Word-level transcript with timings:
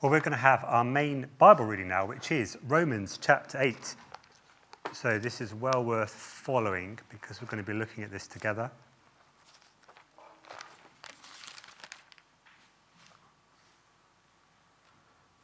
Well, 0.00 0.12
we're 0.12 0.20
going 0.20 0.30
to 0.30 0.36
have 0.36 0.62
our 0.64 0.84
main 0.84 1.26
Bible 1.38 1.64
reading 1.64 1.88
now, 1.88 2.06
which 2.06 2.30
is 2.30 2.56
Romans 2.68 3.18
chapter 3.20 3.60
8. 3.60 3.96
So 4.92 5.18
this 5.18 5.40
is 5.40 5.52
well 5.52 5.82
worth 5.84 6.12
following 6.12 7.00
because 7.10 7.42
we're 7.42 7.48
going 7.48 7.64
to 7.64 7.66
be 7.66 7.76
looking 7.76 8.04
at 8.04 8.12
this 8.12 8.28
together. 8.28 8.70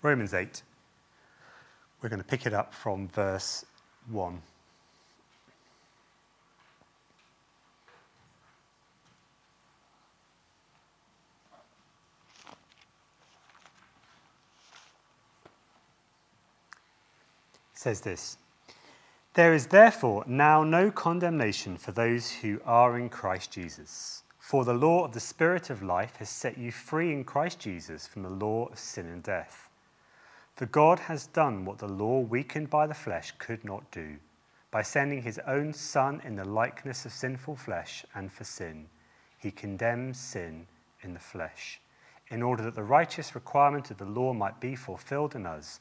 Romans 0.02 0.32
8. 0.32 0.62
We're 2.00 2.08
going 2.08 2.22
to 2.22 2.28
pick 2.28 2.46
it 2.46 2.54
up 2.54 2.72
from 2.72 3.08
verse 3.08 3.64
1. 4.08 4.40
Says 17.84 18.00
this 18.00 18.38
There 19.34 19.52
is 19.52 19.66
therefore 19.66 20.24
now 20.26 20.64
no 20.64 20.90
condemnation 20.90 21.76
for 21.76 21.92
those 21.92 22.32
who 22.32 22.58
are 22.64 22.98
in 22.98 23.10
Christ 23.10 23.50
Jesus. 23.52 24.22
For 24.38 24.64
the 24.64 24.72
law 24.72 25.04
of 25.04 25.12
the 25.12 25.20
Spirit 25.20 25.68
of 25.68 25.82
life 25.82 26.16
has 26.16 26.30
set 26.30 26.56
you 26.56 26.72
free 26.72 27.12
in 27.12 27.24
Christ 27.24 27.60
Jesus 27.60 28.06
from 28.06 28.22
the 28.22 28.30
law 28.30 28.68
of 28.68 28.78
sin 28.78 29.06
and 29.06 29.22
death. 29.22 29.68
For 30.54 30.64
God 30.64 30.98
has 31.00 31.26
done 31.26 31.66
what 31.66 31.76
the 31.76 31.88
law, 31.88 32.20
weakened 32.20 32.70
by 32.70 32.86
the 32.86 32.94
flesh, 32.94 33.34
could 33.38 33.62
not 33.64 33.90
do, 33.90 34.16
by 34.70 34.80
sending 34.80 35.20
his 35.20 35.38
own 35.46 35.74
Son 35.74 36.22
in 36.24 36.36
the 36.36 36.44
likeness 36.48 37.04
of 37.04 37.12
sinful 37.12 37.56
flesh, 37.56 38.06
and 38.14 38.32
for 38.32 38.44
sin, 38.44 38.86
he 39.38 39.50
condemns 39.50 40.18
sin 40.18 40.66
in 41.02 41.12
the 41.12 41.20
flesh, 41.20 41.80
in 42.28 42.42
order 42.42 42.62
that 42.62 42.76
the 42.76 42.82
righteous 42.82 43.34
requirement 43.34 43.90
of 43.90 43.98
the 43.98 44.04
law 44.06 44.32
might 44.32 44.58
be 44.58 44.74
fulfilled 44.74 45.34
in 45.34 45.44
us 45.44 45.80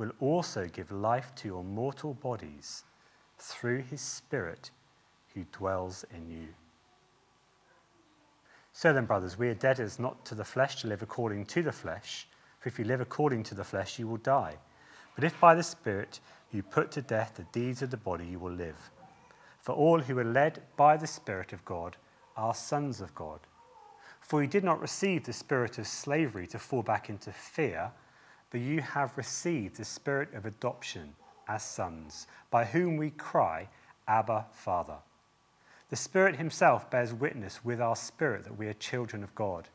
will 0.00 0.12
also 0.18 0.66
give 0.66 0.90
life 0.90 1.34
to 1.34 1.46
your 1.46 1.62
mortal 1.62 2.14
bodies 2.14 2.84
through 3.36 3.82
his 3.82 4.00
Spirit 4.00 4.70
who 5.34 5.44
dwells 5.52 6.06
in 6.16 6.26
you. 6.30 6.48
So 8.72 8.94
then, 8.94 9.04
brothers, 9.04 9.38
we 9.38 9.50
are 9.50 9.54
debtors 9.54 9.98
not 9.98 10.24
to 10.24 10.34
the 10.34 10.42
flesh 10.42 10.76
to 10.76 10.88
live 10.88 11.02
according 11.02 11.44
to 11.46 11.62
the 11.62 11.70
flesh, 11.70 12.26
for 12.60 12.70
if 12.70 12.78
you 12.78 12.86
live 12.86 13.02
according 13.02 13.42
to 13.42 13.54
the 13.54 13.62
flesh, 13.62 13.98
you 13.98 14.08
will 14.08 14.16
die. 14.16 14.54
But 15.14 15.24
if 15.24 15.38
by 15.38 15.54
the 15.54 15.62
Spirit 15.62 16.20
you 16.50 16.62
put 16.62 16.90
to 16.92 17.02
death 17.02 17.34
the 17.36 17.44
deeds 17.52 17.82
of 17.82 17.90
the 17.90 17.98
body, 17.98 18.24
you 18.24 18.38
will 18.38 18.54
live. 18.54 18.90
For 19.60 19.74
all 19.74 20.00
who 20.00 20.18
are 20.18 20.24
led 20.24 20.62
by 20.78 20.96
the 20.96 21.06
Spirit 21.06 21.52
of 21.52 21.62
God 21.66 21.98
are 22.38 22.54
sons 22.54 23.02
of 23.02 23.14
God. 23.14 23.40
For 24.22 24.40
you 24.40 24.48
did 24.48 24.64
not 24.64 24.80
receive 24.80 25.24
the 25.24 25.34
spirit 25.34 25.76
of 25.76 25.86
slavery 25.86 26.46
to 26.46 26.58
fall 26.58 26.82
back 26.82 27.10
into 27.10 27.32
fear 27.32 27.92
but 28.50 28.60
you 28.60 28.80
have 28.80 29.16
received 29.16 29.76
the 29.76 29.84
spirit 29.84 30.32
of 30.34 30.46
adoption 30.46 31.14
as 31.48 31.62
sons, 31.62 32.26
by 32.50 32.64
whom 32.64 32.96
we 32.96 33.10
cry, 33.10 33.68
Abba, 34.06 34.46
Father. 34.52 34.98
The 35.88 35.96
Spirit 35.96 36.36
Himself 36.36 36.88
bears 36.90 37.12
witness 37.12 37.64
with 37.64 37.80
our 37.80 37.96
spirit 37.96 38.44
that 38.44 38.56
we 38.56 38.68
are 38.68 38.74
children 38.74 39.24
of 39.24 39.34
God. 39.34 39.68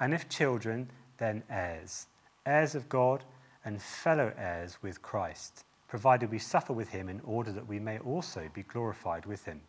And 0.00 0.12
if 0.12 0.28
children, 0.28 0.90
then 1.18 1.44
heirs, 1.48 2.08
heirs 2.44 2.74
of 2.74 2.88
God 2.88 3.24
and 3.64 3.80
fellow 3.80 4.32
heirs 4.36 4.78
with 4.82 5.02
Christ, 5.02 5.64
provided 5.86 6.30
we 6.30 6.38
suffer 6.38 6.72
with 6.72 6.88
Him 6.88 7.08
in 7.08 7.20
order 7.24 7.52
that 7.52 7.68
we 7.68 7.78
may 7.78 7.98
also 8.00 8.48
be 8.52 8.64
glorified 8.64 9.24
with 9.24 9.44
Him. 9.44 9.60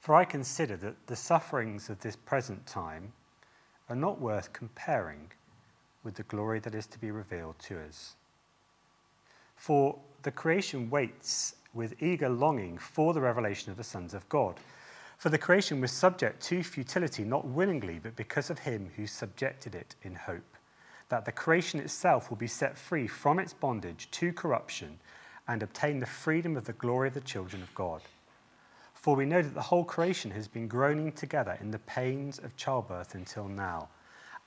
For 0.00 0.14
I 0.14 0.24
consider 0.24 0.76
that 0.78 1.06
the 1.06 1.16
sufferings 1.16 1.88
of 1.90 2.00
this 2.00 2.16
present 2.16 2.66
time 2.66 3.12
are 3.88 3.96
not 3.96 4.20
worth 4.20 4.52
comparing 4.52 5.30
with 6.04 6.14
the 6.14 6.22
glory 6.24 6.60
that 6.60 6.74
is 6.74 6.86
to 6.86 6.98
be 6.98 7.10
revealed 7.10 7.58
to 7.60 7.80
us. 7.80 8.14
For 9.56 9.98
the 10.22 10.30
creation 10.30 10.88
waits 10.90 11.56
with 11.74 12.02
eager 12.02 12.28
longing 12.28 12.78
for 12.78 13.12
the 13.12 13.20
revelation 13.20 13.70
of 13.70 13.76
the 13.76 13.84
sons 13.84 14.14
of 14.14 14.28
God. 14.28 14.56
For 15.18 15.30
the 15.30 15.38
creation 15.38 15.80
was 15.80 15.90
subject 15.90 16.40
to 16.44 16.62
futility, 16.62 17.24
not 17.24 17.46
willingly, 17.46 17.98
but 17.98 18.16
because 18.16 18.50
of 18.50 18.60
him 18.60 18.90
who 18.96 19.06
subjected 19.06 19.74
it 19.74 19.96
in 20.02 20.14
hope, 20.14 20.56
that 21.08 21.24
the 21.24 21.32
creation 21.32 21.80
itself 21.80 22.30
will 22.30 22.36
be 22.36 22.46
set 22.46 22.78
free 22.78 23.06
from 23.06 23.38
its 23.38 23.52
bondage 23.52 24.08
to 24.12 24.32
corruption 24.32 24.98
and 25.48 25.62
obtain 25.62 25.98
the 25.98 26.06
freedom 26.06 26.56
of 26.56 26.64
the 26.64 26.72
glory 26.74 27.08
of 27.08 27.14
the 27.14 27.20
children 27.20 27.62
of 27.62 27.74
God. 27.74 28.02
For 28.94 29.16
we 29.16 29.26
know 29.26 29.42
that 29.42 29.54
the 29.54 29.62
whole 29.62 29.84
creation 29.84 30.30
has 30.32 30.46
been 30.46 30.68
groaning 30.68 31.12
together 31.12 31.56
in 31.60 31.70
the 31.70 31.78
pains 31.80 32.38
of 32.38 32.56
childbirth 32.56 33.14
until 33.14 33.48
now. 33.48 33.88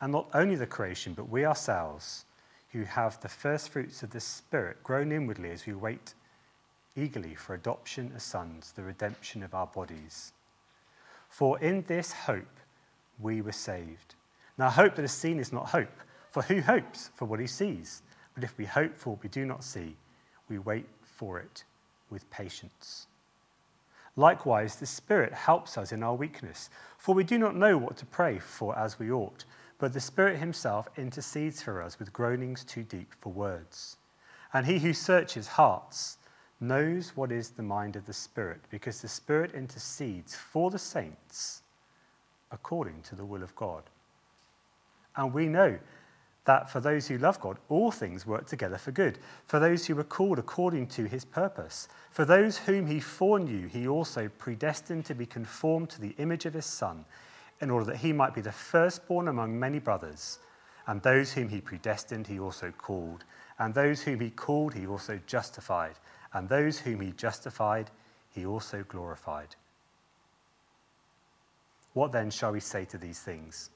And 0.01 0.11
not 0.11 0.27
only 0.33 0.55
the 0.55 0.65
creation, 0.65 1.13
but 1.13 1.29
we 1.29 1.45
ourselves, 1.45 2.25
who 2.71 2.83
have 2.83 3.21
the 3.21 3.29
first 3.29 3.69
fruits 3.69 4.01
of 4.01 4.09
the 4.09 4.19
Spirit, 4.19 4.83
groan 4.83 5.11
inwardly 5.11 5.51
as 5.51 5.65
we 5.65 5.73
wait 5.73 6.15
eagerly 6.95 7.35
for 7.35 7.53
adoption 7.53 8.11
as 8.15 8.23
sons, 8.23 8.73
the 8.75 8.83
redemption 8.83 9.43
of 9.43 9.53
our 9.53 9.67
bodies. 9.67 10.33
For 11.29 11.59
in 11.59 11.83
this 11.87 12.11
hope 12.11 12.59
we 13.19 13.41
were 13.41 13.51
saved. 13.51 14.15
Now, 14.57 14.69
hope 14.69 14.95
that 14.95 15.05
is 15.05 15.11
seen 15.11 15.39
is 15.39 15.53
not 15.53 15.69
hope, 15.69 16.01
for 16.29 16.41
who 16.43 16.61
hopes 16.61 17.11
for 17.15 17.25
what 17.25 17.39
he 17.39 17.47
sees? 17.47 18.01
But 18.33 18.43
if 18.43 18.57
we 18.57 18.65
hope 18.65 18.97
for 18.97 19.11
what 19.11 19.23
we 19.23 19.29
do 19.29 19.45
not 19.45 19.63
see, 19.63 19.95
we 20.49 20.57
wait 20.57 20.87
for 21.01 21.39
it 21.39 21.63
with 22.09 22.29
patience. 22.29 23.07
Likewise, 24.17 24.75
the 24.75 24.85
Spirit 24.85 25.33
helps 25.33 25.77
us 25.77 25.93
in 25.93 26.03
our 26.03 26.15
weakness, 26.15 26.69
for 26.97 27.15
we 27.15 27.23
do 27.23 27.37
not 27.37 27.55
know 27.55 27.77
what 27.77 27.95
to 27.97 28.05
pray 28.05 28.39
for 28.39 28.77
as 28.77 28.99
we 28.99 29.11
ought 29.11 29.45
but 29.81 29.93
the 29.93 29.99
Spirit 29.99 30.37
Himself 30.37 30.87
intercedes 30.95 31.63
for 31.63 31.81
us 31.81 31.97
with 31.97 32.13
groanings 32.13 32.63
too 32.63 32.83
deep 32.83 33.15
for 33.19 33.33
words. 33.33 33.97
And 34.53 34.63
He 34.63 34.77
who 34.77 34.93
searches 34.93 35.47
hearts 35.47 36.19
knows 36.59 37.17
what 37.17 37.31
is 37.31 37.49
the 37.49 37.63
mind 37.63 37.95
of 37.95 38.05
the 38.05 38.13
Spirit, 38.13 38.61
because 38.69 39.01
the 39.01 39.07
Spirit 39.07 39.55
intercedes 39.55 40.35
for 40.35 40.69
the 40.69 40.77
saints 40.77 41.63
according 42.51 43.01
to 43.01 43.15
the 43.15 43.25
will 43.25 43.41
of 43.41 43.55
God. 43.55 43.81
And 45.15 45.33
we 45.33 45.47
know 45.47 45.79
that 46.45 46.69
for 46.69 46.79
those 46.79 47.07
who 47.07 47.17
love 47.17 47.39
God, 47.39 47.57
all 47.67 47.89
things 47.89 48.27
work 48.27 48.45
together 48.45 48.77
for 48.77 48.91
good, 48.91 49.17
for 49.47 49.59
those 49.59 49.87
who 49.87 49.97
are 49.97 50.03
called 50.03 50.37
according 50.37 50.87
to 50.89 51.05
his 51.05 51.25
purpose. 51.25 51.87
For 52.11 52.23
those 52.23 52.59
whom 52.59 52.85
he 52.85 52.99
foreknew, 52.99 53.67
he 53.67 53.87
also 53.87 54.29
predestined 54.37 55.05
to 55.05 55.15
be 55.15 55.25
conformed 55.25 55.89
to 55.89 56.01
the 56.01 56.13
image 56.19 56.45
of 56.45 56.53
his 56.53 56.65
Son 56.65 57.03
in 57.61 57.69
order 57.69 57.85
that 57.85 57.97
he 57.97 58.11
might 58.11 58.33
be 58.33 58.41
the 58.41 58.51
firstborn 58.51 59.27
among 59.27 59.59
many 59.59 59.79
brothers. 59.79 60.39
And 60.87 61.01
those 61.01 61.31
whom 61.31 61.49
he 61.49 61.61
predestined, 61.61 62.27
he 62.27 62.39
also 62.39 62.71
called. 62.77 63.23
And 63.59 63.73
those 63.73 64.01
whom 64.01 64.19
he 64.19 64.31
called, 64.31 64.73
he 64.73 64.87
also 64.87 65.19
justified. 65.27 65.95
And 66.33 66.49
those 66.49 66.79
whom 66.79 67.01
he 67.01 67.11
justified, 67.11 67.91
he 68.31 68.45
also 68.45 68.83
glorified. 68.87 69.55
What 71.93 72.11
then 72.11 72.31
shall 72.31 72.53
we 72.53 72.59
say 72.59 72.85
to 72.85 72.97
these 72.97 73.19
things? 73.19 73.69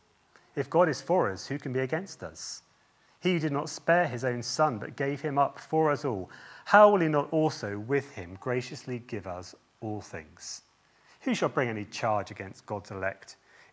If 0.56 0.70
God 0.70 0.90
is 0.90 1.02
for 1.02 1.30
us, 1.30 1.48
who 1.48 1.60
can 1.60 1.74
be 1.74 1.82
against 1.82 2.24
us? 2.24 2.64
He 3.20 3.40
did 3.40 3.52
not 3.52 3.70
spare 3.70 4.08
his 4.08 4.24
own 4.24 4.42
son, 4.42 4.78
but 4.78 4.96
gave 4.96 5.22
him 5.22 5.38
up 5.38 5.60
for 5.60 5.92
us 5.92 6.06
all. 6.06 6.30
How 6.66 6.90
will 6.90 7.02
he 7.02 7.08
not 7.08 7.32
also 7.32 7.78
with 7.78 8.12
him 8.12 8.38
graciously 8.40 9.00
give 9.00 9.28
us 9.28 9.54
all 9.82 10.02
things? 10.02 10.62
Who 11.22 11.36
shall 11.36 11.50
bring 11.50 11.70
any 11.70 11.86
charge 11.86 12.32
against 12.32 12.66
God's 12.66 12.92
elect? 12.92 13.36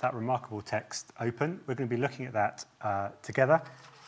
that 0.00 0.14
remarkable 0.14 0.60
text 0.60 1.12
open. 1.20 1.60
We're 1.66 1.74
going 1.74 1.88
to 1.88 1.94
be 1.94 2.00
looking 2.00 2.26
at 2.26 2.32
that 2.32 2.64
uh, 2.82 3.08
together. 3.22 3.62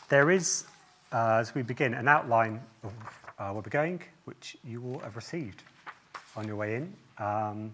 There 0.09 0.31
is, 0.31 0.65
uh, 1.11 1.37
as 1.39 1.55
we 1.55 1.61
begin, 1.61 1.93
an 1.93 2.07
outline 2.07 2.61
of 2.83 2.93
uh, 3.39 3.49
where 3.49 3.61
we're 3.61 3.69
going, 3.69 4.01
which 4.25 4.57
you 4.63 4.81
will 4.81 4.99
have 4.99 5.15
received 5.15 5.63
on 6.35 6.47
your 6.47 6.55
way 6.55 6.75
in. 6.75 6.93
Um, 7.17 7.73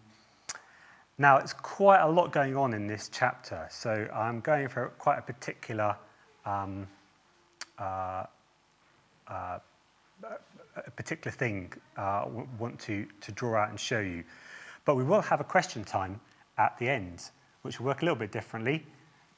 now, 1.18 1.38
it's 1.38 1.54
quite 1.54 2.00
a 2.00 2.08
lot 2.08 2.32
going 2.32 2.56
on 2.56 2.74
in 2.74 2.88
this 2.88 3.10
chapter, 3.12 3.68
so 3.70 4.08
I'm 4.14 4.40
going 4.40 4.70
for 4.70 4.88
quite 4.98 5.18
a 5.18 5.22
particular 5.22 5.96
um, 6.46 6.88
uh, 7.78 8.24
uh, 9.28 9.60
a 10.86 10.92
particular 10.92 11.36
thing 11.36 11.72
uh, 11.98 12.26
want 12.58 12.80
to, 12.80 13.06
to 13.22 13.32
draw 13.32 13.62
out 13.62 13.70
and 13.70 13.80
show 13.80 14.00
you. 14.00 14.24
But 14.86 14.96
we 14.96 15.04
will 15.04 15.22
have 15.22 15.40
a 15.40 15.44
question 15.44 15.84
time 15.84 16.20
at 16.58 16.78
the 16.78 16.90
end, 16.90 17.30
which 17.70 17.80
will 17.80 17.86
work 17.86 18.02
a 18.02 18.06
little 18.06 18.18
bit 18.18 18.32
differently. 18.32 18.84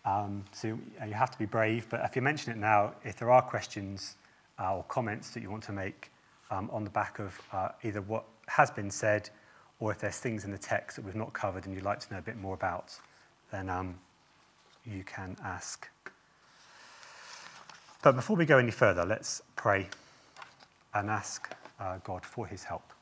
Um, 0.05 0.45
so 0.53 0.67
you 1.05 1.13
have 1.13 1.31
to 1.31 1.37
be 1.37 1.45
brave, 1.45 1.85
but 1.89 1.99
if 2.05 2.15
you 2.15 2.21
mention 2.21 2.53
it 2.53 2.57
now, 2.57 2.93
if 3.03 3.17
there 3.17 3.29
are 3.29 3.41
questions 3.41 4.15
uh, 4.57 4.73
or 4.73 4.83
comments 4.83 5.31
that 5.31 5.43
you 5.43 5.51
want 5.51 5.63
to 5.63 5.73
make 5.73 6.09
um, 6.49 6.69
on 6.71 6.85
the 6.85 6.89
back 6.89 7.19
of 7.19 7.37
uh, 7.51 7.67
either 7.83 7.99
what 7.99 8.23
has 8.47 8.71
been 8.71 8.89
said 8.89 9.29
or 9.81 9.91
if 9.91 9.99
there's 9.99 10.17
things 10.17 10.45
in 10.45 10.51
the 10.51 10.57
text 10.57 10.95
that 10.95 11.03
we've 11.03 11.13
not 11.13 11.33
covered 11.33 11.65
and 11.65 11.75
you'd 11.75 11.83
like 11.83 11.99
to 11.99 12.13
know 12.13 12.19
a 12.19 12.21
bit 12.21 12.37
more 12.37 12.53
about, 12.53 12.97
then 13.51 13.69
um, 13.69 13.95
you 14.85 15.03
can 15.03 15.35
ask. 15.43 15.89
But 18.01 18.15
before 18.15 18.37
we 18.37 18.45
go 18.45 18.59
any 18.59 18.71
further, 18.71 19.03
let's 19.03 19.41
pray 19.57 19.89
and 20.93 21.09
ask 21.09 21.53
uh, 21.81 21.97
God 22.05 22.25
for 22.25 22.47
his 22.47 22.63
help. 22.63 22.93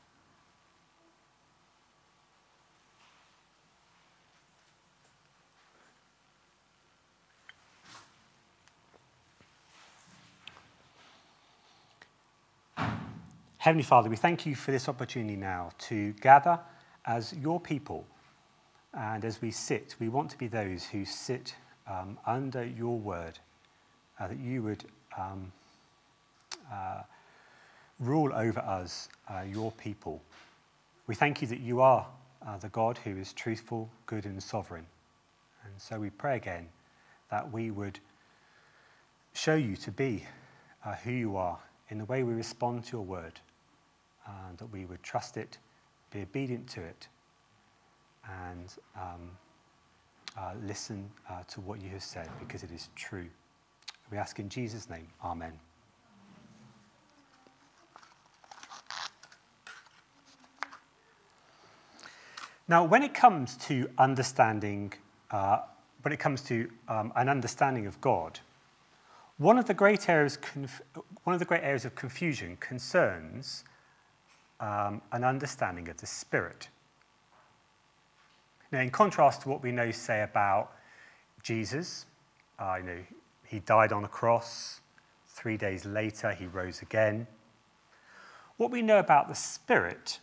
Heavenly 13.70 13.84
Father, 13.84 14.10
we 14.10 14.16
thank 14.16 14.46
you 14.46 14.56
for 14.56 14.72
this 14.72 14.88
opportunity 14.88 15.36
now 15.36 15.70
to 15.78 16.12
gather 16.14 16.58
as 17.06 17.32
your 17.34 17.60
people. 17.60 18.04
And 18.94 19.24
as 19.24 19.40
we 19.40 19.52
sit, 19.52 19.94
we 20.00 20.08
want 20.08 20.28
to 20.32 20.38
be 20.38 20.48
those 20.48 20.82
who 20.86 21.04
sit 21.04 21.54
um, 21.86 22.18
under 22.26 22.64
your 22.64 22.98
word, 22.98 23.38
uh, 24.18 24.26
that 24.26 24.40
you 24.40 24.64
would 24.64 24.82
um, 25.16 25.52
uh, 26.68 27.02
rule 28.00 28.32
over 28.34 28.58
us, 28.58 29.08
uh, 29.28 29.42
your 29.42 29.70
people. 29.70 30.20
We 31.06 31.14
thank 31.14 31.40
you 31.40 31.46
that 31.46 31.60
you 31.60 31.80
are 31.80 32.08
uh, 32.44 32.56
the 32.56 32.70
God 32.70 32.98
who 32.98 33.16
is 33.16 33.32
truthful, 33.32 33.88
good, 34.06 34.24
and 34.24 34.42
sovereign. 34.42 34.86
And 35.64 35.74
so 35.80 36.00
we 36.00 36.10
pray 36.10 36.34
again 36.34 36.66
that 37.30 37.52
we 37.52 37.70
would 37.70 38.00
show 39.32 39.54
you 39.54 39.76
to 39.76 39.92
be 39.92 40.24
uh, 40.84 40.96
who 40.96 41.12
you 41.12 41.36
are 41.36 41.60
in 41.88 41.98
the 41.98 42.04
way 42.06 42.24
we 42.24 42.34
respond 42.34 42.82
to 42.86 42.96
your 42.96 43.04
word 43.04 43.38
and 44.26 44.58
that 44.58 44.66
we 44.66 44.84
would 44.84 45.02
trust 45.02 45.36
it, 45.36 45.58
be 46.10 46.22
obedient 46.22 46.68
to 46.68 46.82
it, 46.82 47.08
and 48.48 48.74
um, 48.96 49.30
uh, 50.38 50.52
listen 50.64 51.10
uh, 51.28 51.42
to 51.48 51.60
what 51.60 51.80
you 51.80 51.90
have 51.90 52.02
said 52.02 52.28
because 52.38 52.62
it 52.62 52.70
is 52.70 52.88
true. 52.94 53.26
We 54.10 54.18
ask 54.18 54.38
in 54.38 54.48
Jesus' 54.48 54.88
name, 54.88 55.06
Amen. 55.24 55.52
Now, 62.68 62.84
when 62.84 63.02
it 63.02 63.14
comes 63.14 63.56
to 63.66 63.90
understanding, 63.98 64.92
uh, 65.32 65.62
when 66.02 66.12
it 66.12 66.20
comes 66.20 66.40
to 66.42 66.70
um, 66.86 67.12
an 67.16 67.28
understanding 67.28 67.86
of 67.86 68.00
God, 68.00 68.38
one 69.38 69.58
of 69.58 69.66
the 69.66 69.74
great 69.74 70.08
areas, 70.08 70.38
one 71.24 71.34
of 71.34 71.40
the 71.40 71.44
great 71.44 71.64
areas 71.64 71.84
of 71.84 71.96
confusion 71.96 72.56
concerns 72.60 73.64
um, 74.60 75.00
an 75.12 75.24
understanding 75.24 75.88
of 75.88 75.96
the 75.96 76.06
Spirit. 76.06 76.68
Now, 78.72 78.80
in 78.80 78.90
contrast 78.90 79.42
to 79.42 79.48
what 79.48 79.62
we 79.62 79.72
know, 79.72 79.90
say, 79.90 80.22
about 80.22 80.72
Jesus, 81.42 82.06
uh, 82.58 82.76
you 82.78 82.84
know, 82.84 82.98
he 83.46 83.58
died 83.60 83.92
on 83.92 84.04
a 84.04 84.08
cross, 84.08 84.80
three 85.26 85.56
days 85.56 85.84
later, 85.84 86.32
he 86.32 86.46
rose 86.46 86.82
again. 86.82 87.26
What 88.58 88.70
we 88.70 88.82
know 88.82 88.98
about 88.98 89.28
the 89.28 89.34
Spirit 89.34 90.20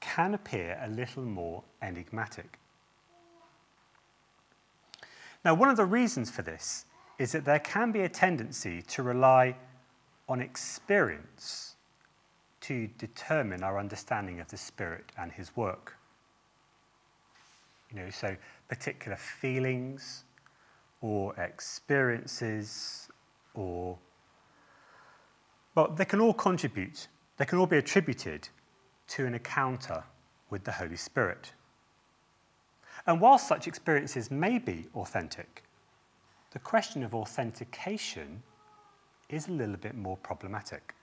can 0.00 0.34
appear 0.34 0.78
a 0.82 0.88
little 0.88 1.22
more 1.22 1.62
enigmatic. 1.80 2.58
Now, 5.44 5.54
one 5.54 5.70
of 5.70 5.76
the 5.76 5.86
reasons 5.86 6.30
for 6.30 6.42
this 6.42 6.84
is 7.18 7.32
that 7.32 7.44
there 7.44 7.60
can 7.60 7.92
be 7.92 8.00
a 8.00 8.08
tendency 8.08 8.82
to 8.82 9.02
rely 9.02 9.56
on 10.28 10.40
experience 10.40 11.69
to 12.62 12.86
determine 12.98 13.62
our 13.62 13.78
understanding 13.78 14.40
of 14.40 14.48
the 14.48 14.56
Spirit 14.56 15.04
and 15.18 15.32
His 15.32 15.56
work. 15.56 15.96
You 17.90 18.00
know, 18.00 18.10
so 18.10 18.36
particular 18.68 19.16
feelings 19.16 20.24
or 21.00 21.34
experiences 21.36 23.08
or, 23.54 23.98
well, 25.74 25.88
they 25.88 26.04
can 26.04 26.20
all 26.20 26.34
contribute, 26.34 27.08
they 27.36 27.44
can 27.44 27.58
all 27.58 27.66
be 27.66 27.78
attributed 27.78 28.48
to 29.08 29.26
an 29.26 29.34
encounter 29.34 30.04
with 30.50 30.62
the 30.64 30.72
Holy 30.72 30.96
Spirit. 30.96 31.52
And 33.06 33.20
while 33.20 33.38
such 33.38 33.66
experiences 33.66 34.30
may 34.30 34.58
be 34.58 34.86
authentic, 34.94 35.64
the 36.52 36.58
question 36.58 37.02
of 37.02 37.14
authentication 37.14 38.42
is 39.28 39.48
a 39.48 39.52
little 39.52 39.76
bit 39.76 39.96
more 39.96 40.16
problematic. 40.18 40.94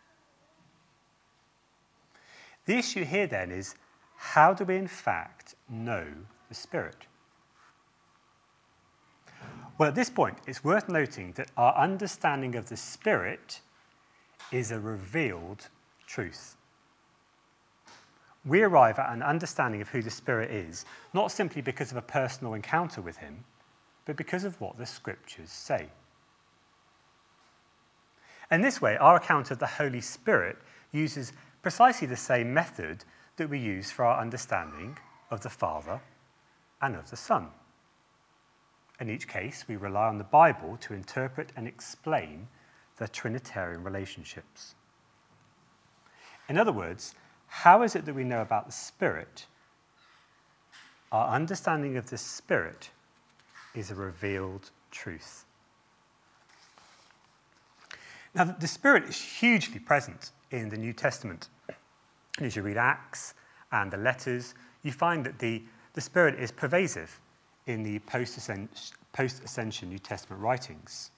The 2.68 2.78
issue 2.78 3.06
here 3.06 3.28
then 3.28 3.50
is 3.50 3.76
how 4.18 4.54
do 4.54 4.66
we 4.66 4.76
in 4.76 4.88
fact 4.88 5.56
know 5.70 6.06
the 6.50 6.56
Spirit? 6.56 7.08
Well, 9.78 9.90
at 9.90 9.96
this 9.96 10.10
point, 10.10 10.38
it's 10.48 10.64
worth 10.64 10.90
noting 10.90 11.32
that 11.34 11.50
our 11.56 11.76
understanding 11.76 12.56
of 12.56 12.68
the 12.68 12.78
Spirit 12.78 13.62
is 14.52 14.72
a 14.72 14.80
revealed 14.80 15.70
truth. 16.08 16.58
We 18.46 18.64
arrive 18.64 19.00
at 19.00 19.14
an 19.14 19.22
understanding 19.22 19.82
of 19.82 19.90
who 19.90 20.02
the 20.02 20.10
Spirit 20.10 20.52
is, 20.52 20.86
not 21.14 21.32
simply 21.32 21.62
because 21.62 21.92
of 21.92 21.98
a 21.98 22.02
personal 22.02 22.54
encounter 22.54 23.02
with 23.02 23.18
Him, 23.18 23.44
but 24.06 24.18
because 24.18 24.44
of 24.44 24.60
what 24.60 24.78
the 24.78 24.86
Scriptures 24.86 25.52
say. 25.52 25.88
In 28.52 28.62
this 28.62 28.82
way, 28.82 28.98
our 28.98 29.18
account 29.18 29.52
of 29.52 29.60
the 29.60 29.68
Holy 29.68 30.02
Spirit 30.02 30.58
uses 30.92 31.34
precisely 31.62 32.08
the 32.08 32.16
same 32.16 32.54
method 32.54 33.04
that 33.38 33.50
we 33.50 33.60
use 33.60 33.92
for 33.92 34.06
our 34.06 34.20
understanding 34.20 34.98
of 35.30 35.42
the 35.42 35.50
Father 35.50 36.02
and 36.82 36.96
of 36.96 37.10
the 37.10 37.18
Son. 37.18 37.48
In 39.00 39.10
each 39.10 39.28
case, 39.28 39.66
we 39.68 39.76
rely 39.76 40.08
on 40.08 40.18
the 40.18 40.24
Bible 40.24 40.78
to 40.82 40.94
interpret 40.94 41.52
and 41.56 41.68
explain 41.68 42.48
the 42.98 43.08
Trinitarian 43.08 43.84
relationships. 43.84 44.76
In 46.50 46.58
other 46.58 46.72
words, 46.72 47.14
how 47.48 47.84
is 47.84 47.96
it 47.96 48.06
that 48.06 48.16
we 48.16 48.24
know 48.24 48.42
about 48.42 48.66
the 48.66 48.72
Spirit? 48.72 49.46
Our 51.12 51.34
understanding 51.34 51.98
of 51.98 52.10
the 52.10 52.18
Spirit 52.18 52.90
is 53.76 53.92
a 53.92 53.96
revealed 53.96 54.72
truth. 54.92 55.46
Now, 58.34 58.44
the 58.46 58.68
Spirit 58.68 59.04
is 59.06 59.20
hugely 59.20 59.80
present 59.80 60.32
in 60.52 60.70
the 60.70 60.78
New 60.78 60.94
Testament. 60.94 61.50
And 62.38 62.46
as 62.46 62.56
you 62.56 62.62
read 62.62 62.78
Acts 62.78 63.34
and 63.72 63.92
the 63.92 63.98
letters, 63.98 64.54
you 64.84 64.92
find 64.92 65.26
that 65.26 65.40
the, 65.40 65.64
the 65.94 66.02
Spirit 66.02 66.40
is 66.40 66.52
pervasive 66.52 67.20
in 67.66 67.84
the 67.84 68.00
post 68.00 68.38
ascension 69.44 69.90
New 69.90 70.00
Testament 70.00 70.42
writings. 70.42 71.12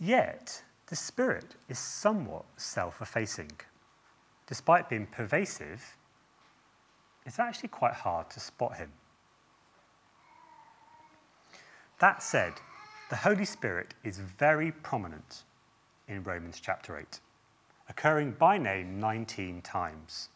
Yet, 0.00 0.62
the 0.86 0.96
Spirit 0.96 1.54
is 1.68 1.78
somewhat 1.78 2.44
self 2.56 3.00
effacing. 3.00 3.52
Despite 4.46 4.88
being 4.88 5.06
pervasive, 5.06 5.96
it's 7.24 7.38
actually 7.38 7.68
quite 7.68 7.94
hard 7.94 8.28
to 8.30 8.40
spot 8.40 8.76
him. 8.76 8.90
That 12.00 12.22
said, 12.22 12.54
the 13.10 13.16
Holy 13.16 13.44
Spirit 13.44 13.94
is 14.02 14.18
very 14.18 14.72
prominent 14.72 15.44
in 16.08 16.24
Romans 16.24 16.60
chapter 16.60 16.98
8, 16.98 17.20
occurring 17.92 18.34
by 18.38 18.56
name 18.56 18.98
19 18.98 19.60
times. 19.60 20.30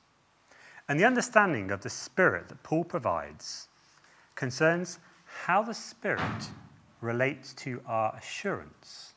And 0.90 1.00
the 1.00 1.06
understanding 1.06 1.70
of 1.70 1.80
the 1.80 1.88
Spirit 1.88 2.50
that 2.50 2.62
Paul 2.62 2.84
provides 2.84 3.68
concerns 4.34 4.98
how 5.24 5.62
the 5.62 5.72
Spirit 5.72 6.50
relates 7.00 7.54
to 7.54 7.80
our 7.86 8.14
assurance 8.14 9.14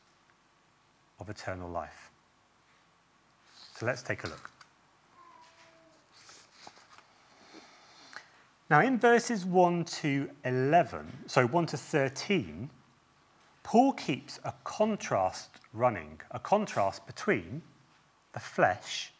of 1.20 1.28
eternal 1.28 1.68
life. 1.68 2.10
So 3.76 3.84
let's 3.84 4.02
take 4.02 4.24
a 4.24 4.28
look. 4.28 4.50
Now, 8.70 8.80
in 8.80 8.98
verses 8.98 9.44
1 9.44 9.84
to 9.84 10.30
11, 10.46 11.24
so 11.26 11.46
1 11.46 11.66
to 11.66 11.76
13, 11.76 12.70
Paul 13.64 13.92
keeps 13.92 14.40
a 14.44 14.54
contrast 14.64 15.50
running, 15.74 16.20
a 16.30 16.38
contrast 16.38 17.06
between 17.06 17.60
the 18.32 18.40
flesh 18.40 19.12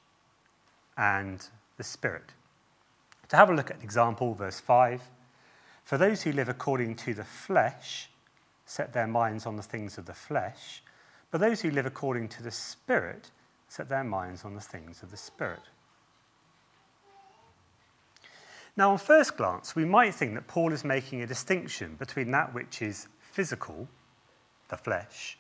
and 0.97 1.47
the 1.77 1.85
spirit. 1.85 2.33
To 3.29 3.37
have 3.37 3.51
a 3.51 3.55
look 3.55 3.71
at 3.71 3.77
an 3.77 3.83
example, 3.83 4.35
verse 4.35 4.61
5 4.61 5.03
For 5.85 5.99
those 5.99 6.23
who 6.23 6.33
live 6.33 6.49
according 6.49 6.97
to 6.97 7.15
the 7.15 7.25
flesh 7.25 8.11
set 8.67 8.93
their 8.93 9.07
minds 9.07 9.47
on 9.47 9.57
the 9.57 9.63
things 9.63 9.99
of 9.99 10.07
the 10.07 10.15
flesh, 10.15 10.83
but 11.31 11.41
those 11.41 11.61
who 11.61 11.71
live 11.71 11.87
according 11.87 12.29
to 12.29 12.43
the 12.43 12.51
Spirit 12.51 13.31
set 13.69 13.89
their 13.89 14.05
minds 14.05 14.45
on 14.45 14.55
the 14.55 14.61
things 14.61 15.03
of 15.03 15.11
the 15.11 15.17
Spirit. 15.17 15.63
Now, 18.77 18.93
on 18.93 18.99
first 18.99 19.37
glance, 19.37 19.75
we 19.75 19.85
might 19.85 20.15
think 20.15 20.35
that 20.35 20.47
Paul 20.47 20.73
is 20.73 20.85
making 20.85 21.23
a 21.23 21.27
distinction 21.27 21.97
between 21.97 22.31
that 22.31 22.55
which 22.55 22.83
is 22.83 23.09
physical, 23.21 23.89
the 24.69 24.77
flesh, 24.77 25.39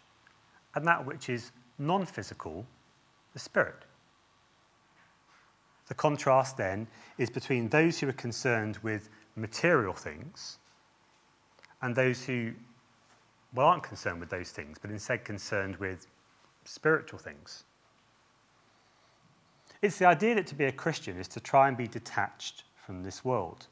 and 0.74 0.86
that 0.86 1.04
which 1.06 1.28
is 1.28 1.52
non 1.78 2.06
physical, 2.06 2.66
the 3.32 3.38
spirit. 3.38 3.84
The 5.88 5.94
contrast 5.94 6.56
then 6.56 6.86
is 7.18 7.30
between 7.30 7.68
those 7.68 7.98
who 7.98 8.08
are 8.08 8.12
concerned 8.12 8.78
with 8.82 9.08
material 9.36 9.92
things 9.92 10.58
and 11.82 11.94
those 11.94 12.24
who 12.24 12.52
well, 13.54 13.66
aren't 13.66 13.82
concerned 13.82 14.20
with 14.20 14.30
those 14.30 14.50
things, 14.50 14.78
but 14.80 14.90
instead 14.90 15.24
concerned 15.24 15.76
with 15.76 16.06
spiritual 16.64 17.18
things. 17.18 17.64
It's 19.82 19.98
the 19.98 20.06
idea 20.06 20.34
that 20.36 20.46
to 20.48 20.54
be 20.54 20.66
a 20.66 20.72
Christian 20.72 21.18
is 21.18 21.26
to 21.28 21.40
try 21.40 21.68
and 21.68 21.76
be 21.76 21.86
detached 21.86 22.64
from 22.86 23.02
this 23.02 23.24
world, 23.24 23.66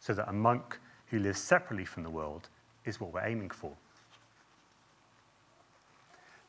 so 0.00 0.14
that 0.14 0.28
a 0.28 0.32
monk 0.32 0.78
who 1.06 1.18
lives 1.18 1.40
separately 1.40 1.84
from 1.84 2.02
the 2.02 2.10
world 2.10 2.48
is 2.84 3.00
what 3.00 3.12
we're 3.12 3.24
aiming 3.24 3.50
for. 3.50 3.72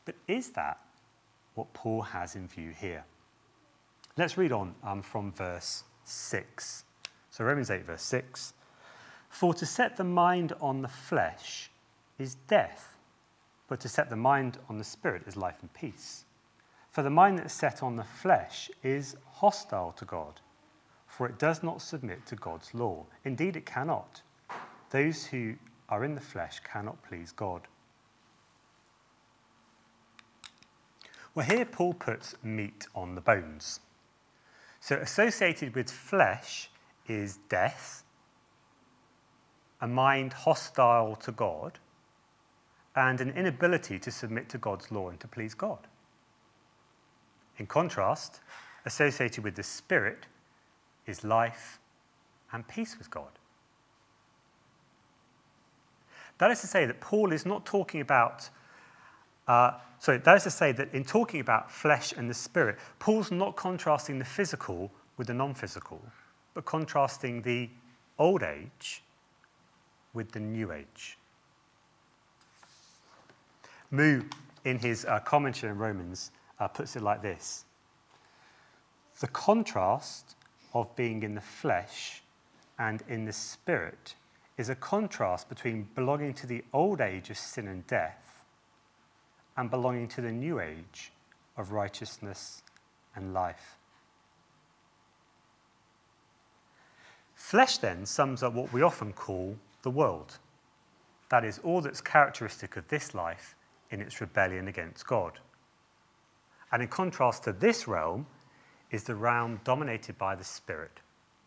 But 0.04 0.16
is 0.26 0.50
that 0.50 0.78
what 1.54 1.72
Paul 1.72 2.02
has 2.02 2.36
in 2.36 2.48
view 2.48 2.70
here? 2.70 3.04
Let's 4.16 4.38
read 4.38 4.52
on 4.52 4.74
um, 4.82 5.02
from 5.02 5.32
verse 5.32 5.84
6. 6.04 6.84
So, 7.30 7.44
Romans 7.44 7.70
8, 7.70 7.84
verse 7.84 8.02
6. 8.02 8.52
For 9.28 9.52
to 9.54 9.66
set 9.66 9.96
the 9.96 10.04
mind 10.04 10.52
on 10.60 10.82
the 10.82 10.88
flesh 10.88 11.70
is 12.18 12.36
death, 12.46 12.96
but 13.66 13.80
to 13.80 13.88
set 13.88 14.10
the 14.10 14.16
mind 14.16 14.58
on 14.68 14.78
the 14.78 14.84
spirit 14.84 15.22
is 15.26 15.36
life 15.36 15.56
and 15.60 15.72
peace. 15.74 16.24
For 16.92 17.02
the 17.02 17.10
mind 17.10 17.38
that 17.38 17.46
is 17.46 17.52
set 17.52 17.82
on 17.82 17.96
the 17.96 18.04
flesh 18.04 18.70
is 18.84 19.16
hostile 19.26 19.90
to 19.98 20.04
God, 20.04 20.40
for 21.08 21.26
it 21.26 21.40
does 21.40 21.64
not 21.64 21.82
submit 21.82 22.24
to 22.26 22.36
God's 22.36 22.72
law. 22.72 23.06
Indeed, 23.24 23.56
it 23.56 23.66
cannot. 23.66 24.22
Those 24.90 25.26
who 25.26 25.54
are 25.88 26.04
in 26.04 26.14
the 26.14 26.20
flesh 26.20 26.60
cannot 26.60 27.02
please 27.02 27.32
God. 27.32 27.62
Well, 31.34 31.46
here 31.46 31.64
Paul 31.64 31.94
puts 31.94 32.36
meat 32.42 32.86
on 32.94 33.14
the 33.14 33.20
bones. 33.20 33.80
So, 34.80 34.96
associated 34.96 35.74
with 35.74 35.90
flesh 35.90 36.70
is 37.08 37.38
death, 37.48 38.04
a 39.80 39.88
mind 39.88 40.32
hostile 40.32 41.16
to 41.16 41.32
God, 41.32 41.78
and 42.94 43.20
an 43.20 43.30
inability 43.30 43.98
to 43.98 44.10
submit 44.10 44.48
to 44.50 44.58
God's 44.58 44.92
law 44.92 45.08
and 45.08 45.18
to 45.20 45.26
please 45.26 45.54
God. 45.54 45.80
In 47.58 47.66
contrast, 47.66 48.40
associated 48.84 49.42
with 49.42 49.56
the 49.56 49.62
Spirit 49.62 50.26
is 51.06 51.24
life 51.24 51.80
and 52.52 52.66
peace 52.68 52.96
with 52.98 53.10
God. 53.10 53.30
That 56.38 56.50
is 56.50 56.60
to 56.60 56.66
say 56.66 56.86
that 56.86 57.00
Paul 57.00 57.32
is 57.32 57.46
not 57.46 57.64
talking 57.64 58.00
about, 58.00 58.48
uh, 59.46 59.72
sorry, 59.98 60.18
that 60.18 60.36
is 60.36 60.42
to 60.44 60.50
say 60.50 60.72
that 60.72 60.92
in 60.94 61.04
talking 61.04 61.40
about 61.40 61.70
flesh 61.70 62.12
and 62.16 62.28
the 62.28 62.34
spirit, 62.34 62.78
Paul's 62.98 63.30
not 63.30 63.56
contrasting 63.56 64.18
the 64.18 64.24
physical 64.24 64.90
with 65.16 65.26
the 65.26 65.34
non 65.34 65.54
physical, 65.54 66.00
but 66.54 66.64
contrasting 66.64 67.42
the 67.42 67.68
old 68.18 68.42
age 68.42 69.02
with 70.12 70.30
the 70.32 70.40
new 70.40 70.72
age. 70.72 71.18
Moo, 73.90 74.22
in 74.64 74.78
his 74.78 75.04
uh, 75.04 75.20
commentary 75.20 75.70
on 75.70 75.78
Romans, 75.78 76.30
uh, 76.58 76.68
puts 76.68 76.96
it 76.96 77.02
like 77.02 77.22
this 77.22 77.64
The 79.20 79.28
contrast 79.28 80.36
of 80.72 80.94
being 80.96 81.22
in 81.22 81.34
the 81.34 81.40
flesh 81.40 82.22
and 82.78 83.02
in 83.08 83.24
the 83.24 83.32
spirit 83.32 84.14
is 84.56 84.68
a 84.68 84.74
contrast 84.74 85.48
between 85.48 85.88
belonging 85.94 86.34
to 86.34 86.46
the 86.46 86.64
old 86.72 87.00
age 87.00 87.30
of 87.30 87.38
sin 87.38 87.68
and 87.68 87.86
death 87.86 88.33
and 89.56 89.70
belonging 89.70 90.08
to 90.08 90.20
the 90.20 90.32
new 90.32 90.60
age 90.60 91.12
of 91.56 91.72
righteousness 91.72 92.62
and 93.14 93.32
life. 93.32 93.76
Flesh 97.34 97.78
then 97.78 98.06
sums 98.06 98.42
up 98.42 98.54
what 98.54 98.72
we 98.72 98.82
often 98.82 99.12
call 99.12 99.56
the 99.82 99.90
world. 99.90 100.38
That 101.30 101.44
is, 101.44 101.58
all 101.58 101.80
that's 101.80 102.00
characteristic 102.00 102.76
of 102.76 102.88
this 102.88 103.14
life 103.14 103.54
in 103.90 104.00
its 104.00 104.20
rebellion 104.20 104.68
against 104.68 105.06
God. 105.06 105.38
And 106.72 106.82
in 106.82 106.88
contrast 106.88 107.44
to 107.44 107.52
this 107.52 107.86
realm 107.86 108.26
is 108.90 109.04
the 109.04 109.14
realm 109.14 109.60
dominated 109.64 110.18
by 110.18 110.34
the 110.34 110.44
Spirit, 110.44 111.00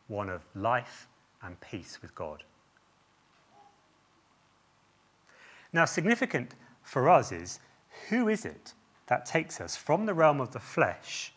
one 0.07 0.29
of 0.29 0.45
life 0.55 1.07
and 1.41 1.59
peace 1.61 1.99
with 2.01 2.13
God. 2.15 2.43
Now, 5.73 5.85
significant 5.85 6.55
for 6.83 7.09
us 7.09 7.31
is 7.31 7.59
who 8.09 8.27
is 8.27 8.45
it 8.45 8.73
that 9.07 9.25
takes 9.25 9.61
us 9.61 9.75
from 9.75 10.05
the 10.05 10.13
realm 10.13 10.41
of 10.41 10.51
the 10.51 10.59
flesh 10.59 11.33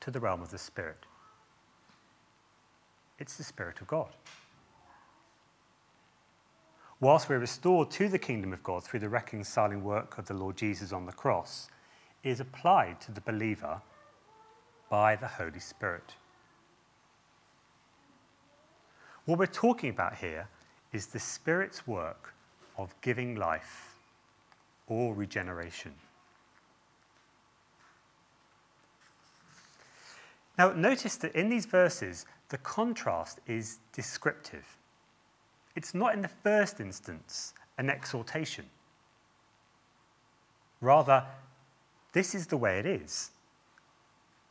to 0.00 0.10
the 0.10 0.20
realm 0.20 0.42
of 0.42 0.50
the 0.50 0.58
Spirit? 0.58 1.06
It's 3.18 3.36
the 3.36 3.44
Spirit 3.44 3.80
of 3.80 3.86
God 3.86 4.10
whilst 7.02 7.28
we're 7.28 7.40
restored 7.40 7.90
to 7.90 8.08
the 8.08 8.18
kingdom 8.18 8.52
of 8.52 8.62
God 8.62 8.84
through 8.84 9.00
the 9.00 9.08
reconciling 9.08 9.82
work 9.82 10.18
of 10.18 10.26
the 10.26 10.34
Lord 10.34 10.56
Jesus 10.56 10.92
on 10.92 11.04
the 11.04 11.12
cross, 11.12 11.68
is 12.22 12.38
applied 12.38 13.00
to 13.00 13.10
the 13.10 13.20
believer 13.20 13.82
by 14.88 15.16
the 15.16 15.26
Holy 15.26 15.58
Spirit. 15.58 16.14
What 19.24 19.40
we're 19.40 19.46
talking 19.46 19.90
about 19.90 20.14
here 20.14 20.46
is 20.92 21.06
the 21.06 21.18
Spirit's 21.18 21.88
work 21.88 22.34
of 22.78 22.94
giving 23.00 23.34
life 23.34 23.91
or 24.86 25.14
regeneration. 25.14 25.92
Now, 30.58 30.72
notice 30.72 31.16
that 31.16 31.34
in 31.34 31.48
these 31.48 31.66
verses, 31.66 32.26
the 32.50 32.58
contrast 32.58 33.40
is 33.46 33.78
descriptive. 33.92 34.76
It's 35.74 35.94
not 35.94 36.14
in 36.14 36.20
the 36.20 36.28
first 36.28 36.80
instance 36.80 37.54
an 37.78 37.88
exhortation. 37.88 38.66
Rather, 40.80 41.24
this 42.12 42.34
is 42.34 42.46
the 42.46 42.56
way 42.56 42.78
it 42.78 42.86
is. 42.86 43.30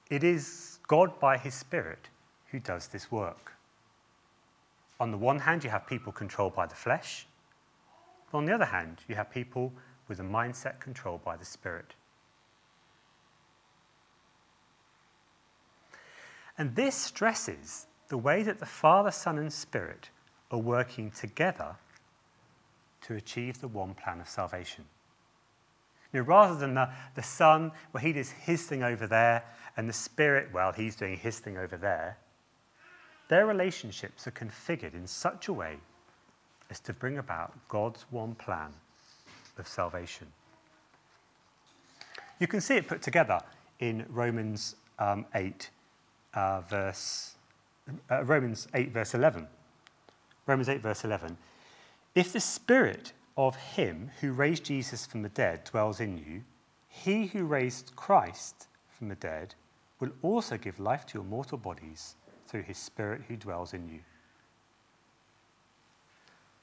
It 0.09 0.23
is 0.23 0.79
God 0.87 1.19
by 1.19 1.37
His 1.37 1.53
Spirit 1.53 2.09
who 2.47 2.59
does 2.59 2.87
this 2.87 3.11
work. 3.11 3.53
On 4.99 5.11
the 5.11 5.17
one 5.17 5.39
hand, 5.39 5.63
you 5.63 5.69
have 5.69 5.87
people 5.87 6.11
controlled 6.11 6.55
by 6.55 6.65
the 6.65 6.75
flesh. 6.75 7.25
On 8.33 8.45
the 8.45 8.53
other 8.53 8.65
hand, 8.65 8.97
you 9.07 9.15
have 9.15 9.31
people 9.31 9.71
with 10.11 10.19
a 10.19 10.23
mindset 10.23 10.77
controlled 10.81 11.23
by 11.23 11.37
the 11.37 11.45
Spirit. 11.45 11.93
And 16.57 16.75
this 16.75 16.95
stresses 16.95 17.87
the 18.09 18.17
way 18.17 18.43
that 18.43 18.59
the 18.59 18.65
Father, 18.65 19.09
Son, 19.09 19.37
and 19.37 19.53
Spirit 19.53 20.09
are 20.51 20.59
working 20.59 21.11
together 21.11 21.77
to 23.03 23.15
achieve 23.15 23.61
the 23.61 23.69
one 23.69 23.93
plan 23.93 24.19
of 24.19 24.27
salvation. 24.27 24.83
Know, 26.11 26.19
rather 26.19 26.55
than 26.55 26.73
the, 26.73 26.89
the 27.15 27.23
Son, 27.23 27.71
well, 27.93 28.03
he 28.03 28.11
does 28.11 28.31
his 28.31 28.63
thing 28.63 28.83
over 28.83 29.07
there, 29.07 29.45
and 29.77 29.87
the 29.87 29.93
Spirit, 29.93 30.49
well, 30.51 30.73
he's 30.73 30.97
doing 30.97 31.15
his 31.15 31.39
thing 31.39 31.57
over 31.57 31.77
there, 31.77 32.17
their 33.29 33.45
relationships 33.45 34.27
are 34.27 34.31
configured 34.31 34.93
in 34.93 35.07
such 35.07 35.47
a 35.47 35.53
way 35.53 35.77
as 36.69 36.81
to 36.81 36.91
bring 36.91 37.17
about 37.17 37.53
God's 37.69 38.05
one 38.09 38.35
plan 38.35 38.73
of 39.57 39.67
salvation. 39.67 40.27
You 42.39 42.47
can 42.47 42.61
see 42.61 42.75
it 42.75 42.87
put 42.87 43.01
together 43.01 43.39
in 43.79 44.05
Romans 44.09 44.75
um, 44.99 45.25
8, 45.35 45.69
uh, 46.33 46.61
verse, 46.61 47.35
uh, 48.09 48.23
Romans 48.23 48.67
8, 48.73 48.91
verse 48.91 49.13
11. 49.13 49.47
Romans 50.47 50.69
8, 50.69 50.81
verse 50.81 51.03
11. 51.03 51.37
If 52.15 52.33
the 52.33 52.39
Spirit 52.39 53.13
of 53.37 53.55
him 53.55 54.11
who 54.19 54.31
raised 54.31 54.65
Jesus 54.65 55.05
from 55.05 55.21
the 55.21 55.29
dead 55.29 55.63
dwells 55.63 55.99
in 55.99 56.17
you, 56.17 56.43
he 56.87 57.27
who 57.27 57.45
raised 57.45 57.95
Christ 57.95 58.67
from 58.89 59.07
the 59.07 59.15
dead 59.15 59.55
will 59.99 60.11
also 60.21 60.57
give 60.57 60.79
life 60.79 61.05
to 61.07 61.13
your 61.17 61.23
mortal 61.23 61.57
bodies 61.57 62.15
through 62.47 62.63
his 62.63 62.77
Spirit 62.77 63.21
who 63.27 63.37
dwells 63.37 63.73
in 63.73 63.87
you. 63.87 63.99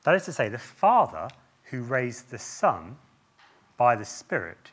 That 0.04 0.14
is 0.14 0.24
to 0.26 0.32
say, 0.32 0.48
the 0.48 0.58
Father 0.58 1.28
who 1.70 1.82
raised 1.82 2.30
the 2.30 2.38
Son 2.38 2.96
by 3.76 3.94
the 3.94 4.04
Spirit 4.04 4.72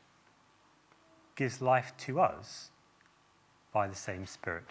gives 1.36 1.62
life 1.62 1.94
to 1.98 2.20
us 2.20 2.70
by 3.74 3.88
the 3.88 3.96
same 3.96 4.26
Spirit. 4.26 4.66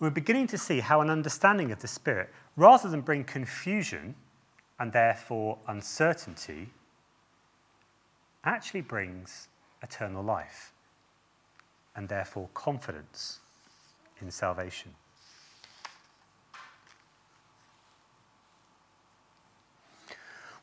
We're 0.00 0.10
beginning 0.10 0.46
to 0.48 0.58
see 0.58 0.80
how 0.80 1.00
an 1.00 1.10
understanding 1.10 1.70
of 1.70 1.80
the 1.80 1.88
Spirit, 1.88 2.30
rather 2.56 2.88
than 2.88 3.00
bring 3.00 3.24
confusion 3.24 4.14
and 4.78 4.92
therefore 4.92 5.58
uncertainty, 5.68 6.70
actually 8.44 8.80
brings 8.80 9.48
eternal 9.82 10.22
life 10.22 10.72
and 11.94 12.08
therefore 12.08 12.48
confidence 12.54 13.40
in 14.20 14.30
salvation. 14.30 14.94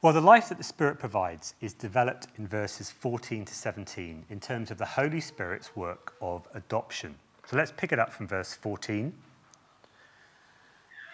Well, 0.02 0.14
the 0.14 0.22
life 0.22 0.50
that 0.50 0.58
the 0.58 0.64
Spirit 0.64 0.98
provides 0.98 1.54
is 1.62 1.74
developed 1.74 2.26
in 2.36 2.48
verses 2.48 2.90
14 2.90 3.46
to 3.46 3.54
17 3.54 4.26
in 4.32 4.40
terms 4.40 4.72
of 4.72 4.80
the 4.80 4.86
Holy 4.86 5.22
Spirit's 5.22 5.76
work 5.76 6.16
of 6.20 6.48
adoption. 6.56 7.14
So 7.46 7.56
let's 7.56 7.72
pick 7.72 7.92
it 7.92 8.00
up 8.00 8.12
from 8.12 8.28
verse 8.28 8.52
14. 8.56 9.14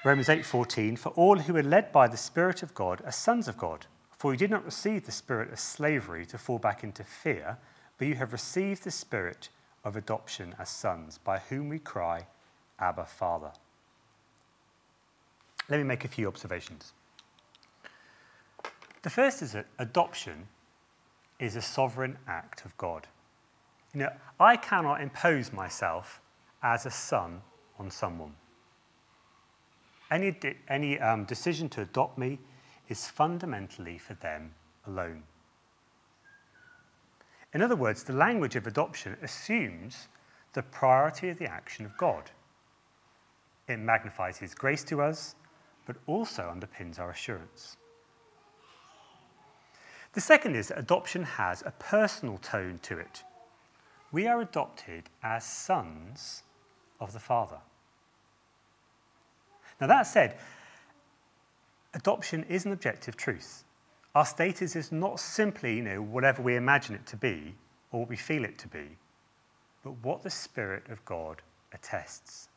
Romans 0.05 0.29
8:14 0.29 0.97
For 0.97 1.09
all 1.09 1.37
who 1.37 1.57
are 1.57 1.63
led 1.63 1.91
by 1.91 2.07
the 2.07 2.15
Spirit 2.15 2.63
of 2.63 2.73
God 2.73 3.01
are 3.03 3.11
sons 3.11 3.49
of 3.49 3.57
God. 3.57 3.87
For 4.17 4.31
you 4.31 4.37
did 4.37 4.51
not 4.51 4.63
receive 4.63 5.05
the 5.05 5.11
spirit 5.11 5.51
of 5.51 5.59
slavery 5.59 6.25
to 6.27 6.37
fall 6.37 6.57
back 6.57 6.81
into 6.81 7.03
fear, 7.03 7.57
but 7.97 8.07
you 8.07 8.15
have 8.15 8.31
received 8.31 8.85
the 8.85 8.91
spirit 8.91 9.49
of 9.83 9.97
adoption 9.97 10.55
as 10.57 10.69
sons, 10.69 11.17
by 11.17 11.39
whom 11.39 11.67
we 11.67 11.79
cry, 11.79 12.25
Abba, 12.79 13.05
Father. 13.05 13.51
Let 15.67 15.77
me 15.77 15.83
make 15.83 16.05
a 16.05 16.07
few 16.07 16.29
observations. 16.29 16.93
The 19.07 19.11
first 19.11 19.41
is 19.41 19.53
that 19.53 19.67
adoption 19.79 20.49
is 21.39 21.55
a 21.55 21.61
sovereign 21.61 22.17
act 22.27 22.65
of 22.65 22.75
God. 22.75 23.07
You 23.93 24.01
know, 24.01 24.09
I 24.37 24.57
cannot 24.57 24.99
impose 24.99 25.53
myself 25.53 26.19
as 26.61 26.85
a 26.85 26.91
son 26.91 27.41
on 27.79 27.89
someone. 27.89 28.33
Any, 30.11 30.35
any 30.67 30.99
um, 30.99 31.23
decision 31.23 31.69
to 31.69 31.83
adopt 31.83 32.17
me 32.17 32.37
is 32.89 33.07
fundamentally 33.07 33.97
for 33.97 34.15
them 34.15 34.53
alone. 34.85 35.23
In 37.53 37.61
other 37.61 37.77
words, 37.77 38.03
the 38.03 38.11
language 38.11 38.57
of 38.57 38.67
adoption 38.67 39.15
assumes 39.23 40.09
the 40.51 40.63
priority 40.63 41.29
of 41.29 41.39
the 41.39 41.49
action 41.49 41.85
of 41.85 41.95
God. 41.95 42.29
It 43.69 43.79
magnifies 43.79 44.37
His 44.37 44.53
grace 44.53 44.83
to 44.83 45.01
us, 45.01 45.35
but 45.85 45.95
also 46.07 46.53
underpins 46.53 46.99
our 46.99 47.11
assurance. 47.11 47.77
The 50.17 50.21
second 50.21 50.55
is 50.55 50.69
that 50.69 50.79
adoption 50.79 51.21
has 51.21 51.61
a 51.63 51.69
personal 51.77 52.39
tone 52.39 52.79
to 52.81 52.97
it. 52.97 53.23
We 54.11 54.25
are 54.25 54.41
adopted 54.41 55.03
as 55.21 55.45
sons 55.45 56.41
of 56.99 57.13
the 57.13 57.19
Father. 57.19 57.59
Now, 59.79 59.85
that 59.85 60.07
said, 60.07 60.39
adoption 61.93 62.45
is 62.49 62.65
an 62.65 62.71
objective 62.71 63.15
truth. 63.15 63.63
Our 64.15 64.25
status 64.25 64.75
is 64.75 64.91
not 64.91 65.19
simply, 65.19 65.75
you 65.75 65.83
know, 65.83 66.01
whatever 66.01 66.41
we 66.41 66.55
imagine 66.55 66.95
it 66.95 67.05
to 67.05 67.15
be 67.15 67.53
or 67.91 67.99
what 67.99 68.09
we 68.09 68.15
feel 68.15 68.43
it 68.43 68.57
to 68.57 68.67
be, 68.67 68.97
but 69.83 69.91
what 70.01 70.23
the 70.23 70.31
Spirit 70.31 70.89
of 70.89 71.05
God 71.05 71.43
attests. 71.73 72.49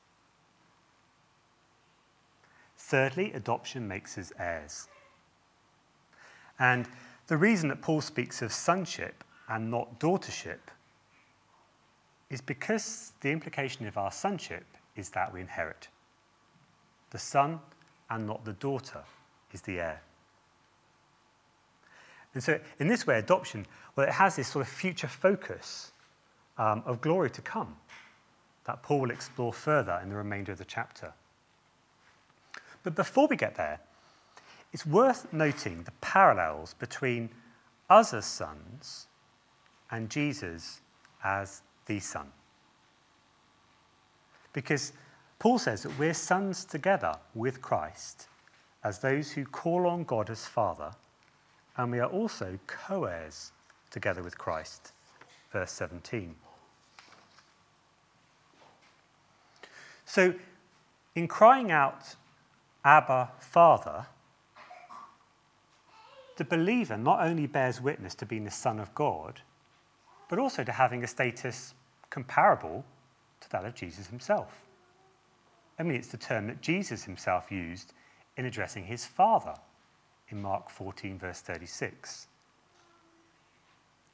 Thirdly, 2.79 3.35
adoption 3.35 3.87
makes 3.87 4.17
us 4.17 4.33
heirs. 4.39 4.89
And 6.59 6.89
the 7.31 7.37
reason 7.37 7.69
that 7.69 7.81
Paul 7.81 8.01
speaks 8.01 8.43
of 8.43 8.53
sonship 8.53 9.23
and 9.49 9.71
not 9.71 10.01
daughtership 10.01 10.59
is 12.29 12.41
because 12.41 13.13
the 13.21 13.31
implication 13.31 13.87
of 13.87 13.97
our 13.97 14.11
sonship 14.11 14.65
is 14.97 15.11
that 15.11 15.33
we 15.33 15.41
inherit. 15.41 15.87
The 17.11 17.21
son 17.21 17.61
and 18.11 18.27
not 18.27 18.45
the 18.45 18.55
daughter 18.55 19.05
is 19.53 19.63
the 19.63 19.79
heir. 19.79 20.03
And 22.35 22.43
so, 22.43 22.59
in 22.81 22.89
this 22.89 23.07
way, 23.07 23.21
adoption, 23.21 23.65
well, 23.95 24.09
it 24.09 24.13
has 24.13 24.35
this 24.35 24.49
sort 24.49 24.67
of 24.67 24.73
future 24.73 25.07
focus 25.07 25.93
um, 26.59 26.83
of 26.85 27.01
glory 27.01 27.31
to 27.31 27.43
come 27.43 27.77
that 28.65 28.83
Paul 28.83 29.03
will 29.03 29.13
explore 29.13 29.53
further 29.53 30.01
in 30.03 30.09
the 30.09 30.17
remainder 30.17 30.51
of 30.51 30.59
the 30.59 30.65
chapter. 30.65 31.13
But 32.83 32.97
before 32.97 33.29
we 33.29 33.37
get 33.37 33.55
there, 33.55 33.79
it's 34.73 34.87
worth 34.87 35.33
noting 35.33 35.83
the 35.83 35.93
parallels 36.01 36.75
between 36.75 37.31
us 37.89 38.15
as 38.15 38.25
sons 38.25 39.09
and 39.91 40.09
Jesus 40.09 40.81
as 41.25 41.63
the 41.87 41.99
Son. 41.99 42.29
Because 44.53 44.93
Paul 45.39 45.59
says 45.59 45.83
that 45.83 45.99
we're 45.99 46.15
sons 46.15 46.65
together 46.65 47.17
with 47.35 47.61
Christ 47.61 48.29
as 48.85 48.99
those 48.99 49.31
who 49.33 49.45
call 49.45 49.87
on 49.87 50.05
God 50.05 50.31
as 50.31 50.47
Father, 50.47 50.93
and 51.77 51.91
we 51.91 51.99
are 51.99 52.09
also 52.09 52.59
co 52.67 53.05
heirs 53.05 53.53
together 53.91 54.23
with 54.23 54.39
Christ. 54.39 54.93
Verse 55.53 55.73
17. 55.73 56.35
So, 60.05 60.35
in 61.15 61.29
crying 61.29 61.71
out, 61.71 62.15
Abba, 62.85 63.31
Father, 63.39 64.07
the 66.41 66.45
believer 66.47 66.97
not 66.97 67.21
only 67.21 67.47
bears 67.47 67.83
witness 67.83 68.15
to 68.15 68.25
being 68.25 68.45
the 68.45 68.51
Son 68.51 68.81
of 68.81 68.95
God, 68.95 69.43
but 70.31 70.39
also 70.39 70.65
to 70.65 70.73
having 70.73 71.05
a 71.05 71.07
status 71.07 71.75
comparable 72.09 72.83
to 73.43 73.51
that 73.51 73.67
of 73.67 73.75
Jesus 73.75 74.07
himself. 74.07 74.63
I 75.79 75.83
mean, 75.83 75.97
it's 75.97 76.09
the 76.09 76.17
term 76.17 76.47
that 76.47 76.63
Jesus 76.63 77.05
himself 77.05 77.53
used 77.53 77.93
in 78.39 78.47
addressing 78.47 78.85
his 78.85 79.05
Father 79.05 79.55
in 80.31 80.41
Mark 80.41 80.71
14, 80.71 81.19
verse 81.19 81.43
36. 81.43 82.27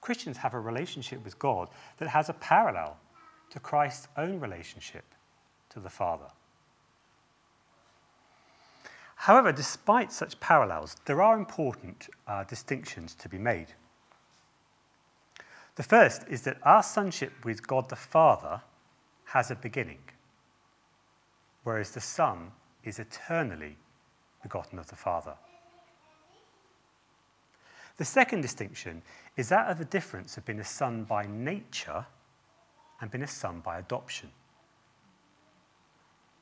Christians 0.00 0.38
have 0.38 0.54
a 0.54 0.58
relationship 0.58 1.24
with 1.24 1.38
God 1.38 1.68
that 1.98 2.08
has 2.08 2.28
a 2.28 2.32
parallel 2.32 2.96
to 3.50 3.60
Christ's 3.60 4.08
own 4.16 4.40
relationship 4.40 5.04
to 5.70 5.78
the 5.78 5.90
Father. 5.90 6.26
However, 9.16 9.50
despite 9.50 10.12
such 10.12 10.38
parallels, 10.40 10.96
there 11.06 11.20
are 11.20 11.36
important 11.36 12.08
uh, 12.28 12.44
distinctions 12.44 13.14
to 13.16 13.28
be 13.28 13.38
made. 13.38 13.74
The 15.74 15.82
first 15.82 16.22
is 16.28 16.42
that 16.42 16.58
our 16.62 16.82
sonship 16.82 17.44
with 17.44 17.66
God 17.66 17.88
the 17.88 17.96
Father 17.96 18.62
has 19.24 19.50
a 19.50 19.56
beginning, 19.56 19.98
whereas 21.64 21.90
the 21.90 22.00
Son 22.00 22.52
is 22.84 22.98
eternally 22.98 23.76
begotten 24.42 24.78
of 24.78 24.86
the 24.86 24.96
Father. 24.96 25.34
The 27.96 28.04
second 28.04 28.42
distinction 28.42 29.02
is 29.36 29.48
that 29.48 29.68
of 29.68 29.78
the 29.78 29.84
difference 29.84 30.36
of 30.36 30.44
being 30.44 30.60
a 30.60 30.64
son 30.64 31.04
by 31.04 31.26
nature 31.26 32.06
and 33.00 33.10
being 33.10 33.24
a 33.24 33.28
son 33.28 33.60
by 33.60 33.78
adoption. 33.78 34.30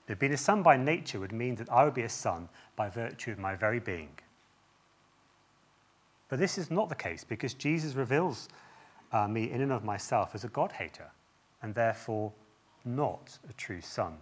Being 0.07 0.33
a 0.33 0.37
son 0.37 0.63
by 0.63 0.77
nature 0.77 1.19
would 1.19 1.33
mean 1.33 1.55
that 1.57 1.71
I 1.71 1.85
would 1.85 1.95
be 1.95 2.03
a 2.03 2.09
son 2.09 2.49
by 2.77 2.91
virtue 2.91 3.33
of 3.33 3.39
my 3.39 3.55
very 3.55 3.81
being. 3.81 4.19
But 6.29 6.39
this 6.39 6.59
is 6.59 6.71
not 6.71 6.89
the 6.89 6.95
case 6.95 7.25
because 7.25 7.55
Jesus 7.55 7.95
reveals 7.95 8.49
uh, 9.13 9.29
me 9.29 9.51
in 9.51 9.63
and 9.63 9.73
of 9.73 9.85
myself 9.85 10.35
as 10.35 10.45
a 10.45 10.49
God 10.49 10.73
hater 10.73 11.11
and 11.63 11.75
therefore 11.75 12.33
not 12.85 13.39
a 13.49 13.53
true 13.55 13.81
son. 13.81 14.19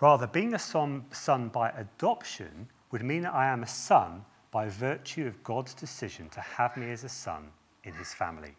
Rather, 0.00 0.28
being 0.28 0.54
a 0.54 0.58
son, 0.58 1.04
son 1.10 1.48
by 1.48 1.70
adoption 1.70 2.68
would 2.92 3.02
mean 3.02 3.22
that 3.22 3.34
I 3.34 3.48
am 3.48 3.64
a 3.64 3.66
son 3.66 4.24
by 4.52 4.68
virtue 4.68 5.26
of 5.26 5.42
God's 5.42 5.74
decision 5.74 6.28
to 6.30 6.40
have 6.40 6.76
me 6.76 6.90
as 6.90 7.02
a 7.02 7.08
son 7.08 7.48
in 7.82 7.92
his 7.94 8.14
family. 8.14 8.54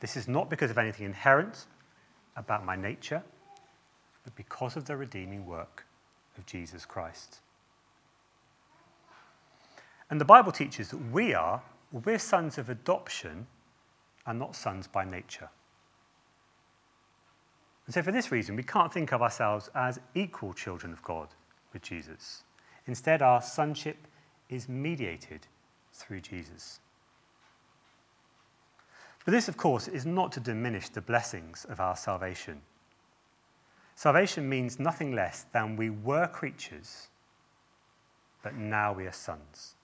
This 0.00 0.16
is 0.16 0.26
not 0.26 0.48
because 0.50 0.70
of 0.70 0.78
anything 0.78 1.06
inherent 1.06 1.66
about 2.36 2.64
my 2.64 2.74
nature, 2.74 3.22
but 4.24 4.34
because 4.34 4.76
of 4.76 4.86
the 4.86 4.96
redeeming 4.96 5.46
work 5.46 5.84
of 6.38 6.46
Jesus 6.46 6.86
Christ. 6.86 7.40
And 10.08 10.20
the 10.20 10.24
Bible 10.24 10.52
teaches 10.52 10.88
that 10.90 11.12
we 11.12 11.34
are, 11.34 11.62
we're 11.92 12.18
sons 12.18 12.58
of 12.58 12.68
adoption 12.68 13.46
and 14.26 14.38
not 14.38 14.56
sons 14.56 14.86
by 14.86 15.04
nature. 15.04 15.48
And 17.86 17.94
so, 17.94 18.02
for 18.02 18.12
this 18.12 18.30
reason, 18.30 18.56
we 18.56 18.62
can't 18.62 18.92
think 18.92 19.12
of 19.12 19.22
ourselves 19.22 19.68
as 19.74 20.00
equal 20.14 20.52
children 20.52 20.92
of 20.92 21.02
God 21.02 21.28
with 21.72 21.82
Jesus. 21.82 22.44
Instead, 22.86 23.22
our 23.22 23.42
sonship 23.42 23.96
is 24.48 24.68
mediated 24.68 25.46
through 25.92 26.20
Jesus. 26.20 26.80
But 29.24 29.32
this, 29.32 29.48
of 29.48 29.56
course, 29.56 29.88
is 29.88 30.06
not 30.06 30.32
to 30.32 30.40
diminish 30.40 30.88
the 30.88 31.00
blessings 31.00 31.66
of 31.68 31.80
our 31.80 31.96
salvation. 31.96 32.60
Salvation 33.94 34.48
means 34.48 34.80
nothing 34.80 35.14
less 35.14 35.44
than 35.52 35.76
we 35.76 35.90
were 35.90 36.26
creatures, 36.26 37.08
but 38.42 38.54
now 38.54 38.92
we 38.92 39.06
are 39.06 39.12
sons. 39.12 39.74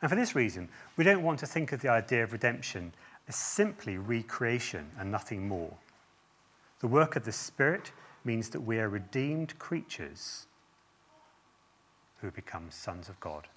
And 0.00 0.08
for 0.08 0.14
this 0.14 0.36
reason, 0.36 0.68
we 0.96 1.04
don't 1.04 1.22
want 1.22 1.40
to 1.40 1.46
think 1.46 1.72
of 1.72 1.80
the 1.80 1.88
idea 1.88 2.22
of 2.22 2.32
redemption 2.32 2.92
as 3.28 3.34
simply 3.34 3.98
recreation 3.98 4.86
and 4.98 5.10
nothing 5.10 5.48
more. 5.48 5.72
The 6.80 6.86
work 6.86 7.16
of 7.16 7.24
the 7.24 7.32
Spirit 7.32 7.90
means 8.24 8.50
that 8.50 8.60
we 8.60 8.78
are 8.78 8.88
redeemed 8.88 9.58
creatures 9.58 10.46
who 12.20 12.30
become 12.30 12.70
sons 12.70 13.08
of 13.08 13.18
God. 13.18 13.48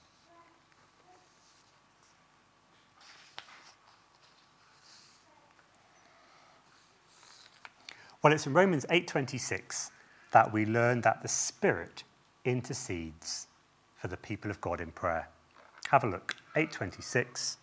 Well, 8.21 8.33
it's 8.33 8.45
in 8.45 8.53
Romans 8.53 8.85
8:26 8.89 9.91
that 10.31 10.51
we 10.51 10.65
learn 10.65 11.01
that 11.01 11.21
the 11.21 11.29
Spirit 11.29 12.03
intercedes 12.43 13.47
for 13.95 14.09
the 14.09 14.17
people 14.17 14.51
of 14.51 14.59
God 14.59 14.81
in 14.81 14.91
prayer. 14.91 15.29
Have 15.89 16.03
a 16.03 16.07
look. 16.07 16.35
826. 16.55 17.57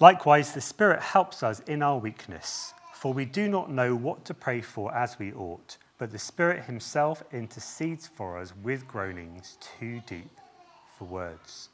Likewise, 0.00 0.52
the 0.52 0.60
Spirit 0.60 1.00
helps 1.00 1.42
us 1.42 1.60
in 1.60 1.82
our 1.82 1.98
weakness, 1.98 2.74
for 2.92 3.14
we 3.14 3.24
do 3.24 3.48
not 3.48 3.70
know 3.70 3.94
what 3.94 4.24
to 4.26 4.34
pray 4.34 4.60
for 4.60 4.94
as 4.94 5.18
we 5.18 5.32
ought, 5.32 5.78
but 5.96 6.10
the 6.10 6.18
Spirit 6.18 6.64
Himself 6.64 7.22
intercedes 7.32 8.06
for 8.06 8.36
us 8.36 8.52
with 8.62 8.86
groanings 8.86 9.56
too 9.78 10.02
deep 10.06 10.40
for 10.98 11.06
words. 11.06 11.70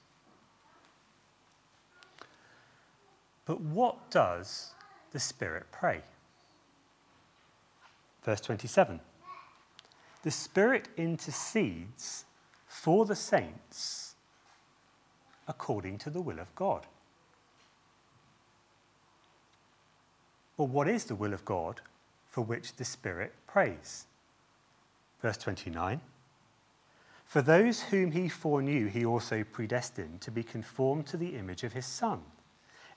But 3.47 3.61
what 3.61 4.11
does 4.11 4.75
the 5.11 5.19
Spirit 5.19 5.67
pray? 5.73 6.03
Verse 8.23 8.41
27 8.41 9.01
The 10.23 10.31
Spirit 10.31 10.89
intercedes 10.97 12.25
for 12.67 13.05
the 13.05 13.17
saints 13.17 14.15
according 15.49 15.99
to 15.99 16.11
the 16.11 16.21
will 16.21 16.39
of 16.39 16.55
God. 16.55 16.87
Well, 20.57 20.69
what 20.69 20.89
is 20.89 21.05
the 21.05 21.15
will 21.15 21.33
of 21.33 21.45
God 21.45 21.81
for 22.29 22.43
which 22.43 22.77
the 22.77 22.85
Spirit 22.85 23.33
prays? 23.47 24.07
Verse 25.23 25.39
29 25.39 26.01
For 27.25 27.43
those 27.43 27.83
whom 27.85 28.13
he 28.13 28.29
foreknew, 28.29 28.87
he 28.89 29.05
also 29.05 29.43
predestined 29.43 30.21
to 30.21 30.31
be 30.31 30.43
conformed 30.43 31.07
to 31.07 31.17
the 31.17 31.35
image 31.37 31.65
of 31.65 31.73
his 31.73 31.87
Son, 31.87 32.21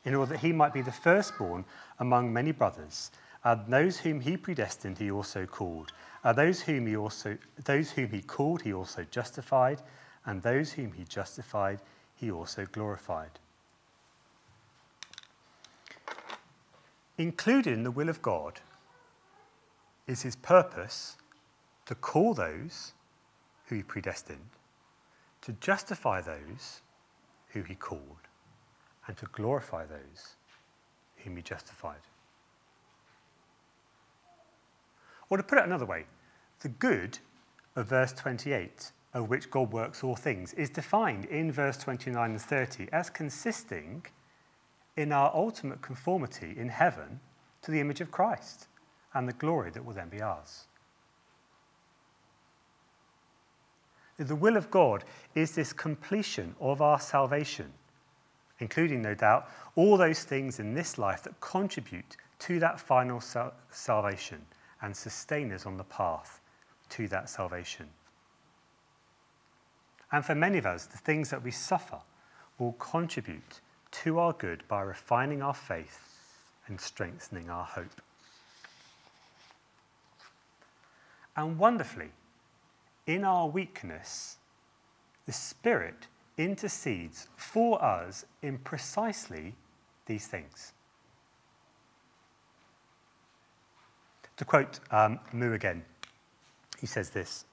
in 0.03 0.13
order 0.13 0.33
that 0.33 0.41
he 0.41 0.51
might 0.51 0.73
be 0.73 0.81
the 0.81 0.91
firstborn 0.91 1.65
among 1.99 2.33
many 2.33 2.51
brothers. 2.51 3.11
And 3.43 3.67
those 3.67 3.99
whom 3.99 4.21
he 4.21 4.37
predestined, 4.37 4.97
he 4.97 5.11
also 5.11 5.45
called. 5.45 5.91
And 6.23 6.37
those 6.37 6.61
whom 6.61 6.87
he 6.87 6.95
also 6.95 7.37
those 7.65 7.91
whom 7.91 8.09
he 8.09 8.21
called, 8.21 8.61
he 8.61 8.73
also 8.73 9.05
justified. 9.09 9.81
And 10.25 10.41
those 10.41 10.71
whom 10.71 10.93
he 10.93 11.03
justified, 11.03 11.79
he 12.15 12.31
also 12.31 12.65
glorified. 12.65 13.39
Included 17.17 17.73
in 17.73 17.83
the 17.83 17.91
will 17.91 18.09
of 18.09 18.21
God 18.21 18.61
is 20.07 20.21
his 20.21 20.35
purpose 20.35 21.17
to 21.85 21.95
call 21.95 22.33
those 22.33 22.93
who 23.65 23.75
he 23.75 23.83
predestined, 23.83 24.49
to 25.41 25.51
justify 25.53 26.21
those 26.21 26.81
who 27.49 27.61
he 27.61 27.75
called, 27.75 28.27
and 29.07 29.17
to 29.17 29.25
glorify 29.27 29.85
those 29.85 30.35
whom 31.17 31.35
he 31.35 31.41
justified. 31.41 31.99
Or 35.29 35.37
to 35.37 35.43
put 35.43 35.57
it 35.57 35.65
another 35.65 35.85
way, 35.85 36.05
the 36.59 36.69
good 36.69 37.19
of 37.75 37.87
verse 37.87 38.13
28 38.13 38.91
of 39.13 39.29
which 39.29 39.51
God 39.51 39.71
works 39.71 40.03
all 40.03 40.15
things, 40.15 40.53
is 40.53 40.69
defined 40.69 41.25
in 41.25 41.51
verse 41.51 41.77
29 41.77 42.31
and 42.31 42.41
30 42.41 42.87
as 42.91 43.09
consisting 43.09 44.05
in 44.97 45.11
our 45.11 45.31
ultimate 45.33 45.81
conformity 45.81 46.53
in 46.57 46.69
heaven 46.69 47.19
to 47.61 47.71
the 47.71 47.79
image 47.79 48.01
of 48.01 48.11
Christ 48.11 48.67
and 49.13 49.27
the 49.27 49.33
glory 49.33 49.69
that 49.71 49.85
will 49.85 49.93
then 49.93 50.09
be 50.09 50.21
ours. 50.21 50.65
The 54.17 54.35
will 54.35 54.57
of 54.57 54.69
God 54.71 55.03
is 55.35 55.53
this 55.53 55.73
completion 55.73 56.55
of 56.59 56.81
our 56.81 56.99
salvation, 56.99 57.71
including, 58.59 59.01
no 59.01 59.15
doubt, 59.15 59.49
all 59.75 59.97
those 59.97 60.23
things 60.23 60.59
in 60.59 60.73
this 60.73 60.97
life 60.97 61.23
that 61.23 61.39
contribute 61.39 62.17
to 62.39 62.59
that 62.59 62.79
final 62.79 63.21
salvation 63.69 64.45
and 64.83 64.95
sustain 64.95 65.51
us 65.51 65.65
on 65.65 65.77
the 65.77 65.83
path 65.85 66.41
to 66.89 67.07
that 67.07 67.29
salvation. 67.29 67.87
And 70.11 70.23
for 70.23 70.35
many 70.35 70.59
of 70.59 70.67
us, 70.67 70.85
the 70.85 70.97
things 70.99 71.31
that 71.31 71.43
we 71.43 71.49
suffer 71.49 71.99
will 72.59 72.73
contribute 72.73 73.61
to 73.91 74.19
our 74.19 74.33
good 74.33 74.63
by 74.67 74.81
refining 74.81 75.41
our 75.41 75.53
faith 75.53 76.01
and 76.67 76.79
strengthening 76.79 77.49
our 77.49 77.63
hope. 77.63 78.01
And 81.35 81.57
wonderfully, 81.57 82.11
in 83.07 83.23
our 83.23 83.47
weakness, 83.47 84.37
the 85.25 85.33
Spirit 85.33 86.07
intercedes 86.37 87.27
for 87.35 87.83
us 87.83 88.25
in 88.41 88.59
precisely 88.59 89.55
these 90.05 90.27
things. 90.27 90.73
To 94.37 94.45
quote 94.45 94.79
um, 94.91 95.19
Moo 95.31 95.53
again, 95.53 95.83
he 96.79 96.87
says 96.87 97.09
this 97.11 97.45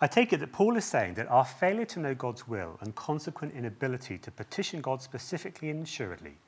I 0.00 0.06
take 0.06 0.32
it 0.32 0.40
that 0.40 0.52
Paul 0.52 0.76
is 0.76 0.84
saying 0.86 1.14
that 1.14 1.28
our 1.28 1.44
failure 1.44 1.84
to 1.86 2.00
know 2.00 2.14
God's 2.14 2.48
will 2.48 2.78
and 2.80 2.94
consequent 2.94 3.54
inability 3.54 4.16
to 4.18 4.30
petition 4.30 4.80
God 4.80 5.02
specifically 5.02 5.68
and 5.68 5.82
assuredly 5.82 6.38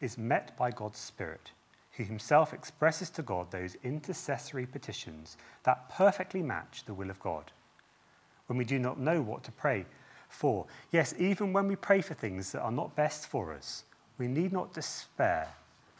is 0.00 0.16
met 0.16 0.56
by 0.56 0.70
God's 0.70 0.98
Spirit, 0.98 1.50
who 1.92 2.04
himself 2.04 2.54
expresses 2.54 3.10
to 3.10 3.22
God 3.22 3.50
those 3.50 3.76
intercessory 3.84 4.64
petitions 4.64 5.36
that 5.64 5.90
perfectly 5.90 6.42
match 6.42 6.84
the 6.86 6.94
will 6.94 7.10
of 7.10 7.20
God. 7.20 7.52
When 8.46 8.56
we 8.56 8.64
do 8.64 8.78
not 8.78 8.98
know 8.98 9.20
what 9.20 9.44
to 9.44 9.52
pray 9.52 9.84
for, 10.30 10.66
yes, 10.90 11.14
even 11.18 11.52
when 11.52 11.68
we 11.68 11.76
pray 11.76 12.00
for 12.00 12.14
things 12.14 12.52
that 12.52 12.62
are 12.62 12.72
not 12.72 12.96
best 12.96 13.26
for 13.26 13.52
us, 13.52 13.84
we 14.16 14.26
need 14.26 14.52
not 14.52 14.72
despair, 14.72 15.48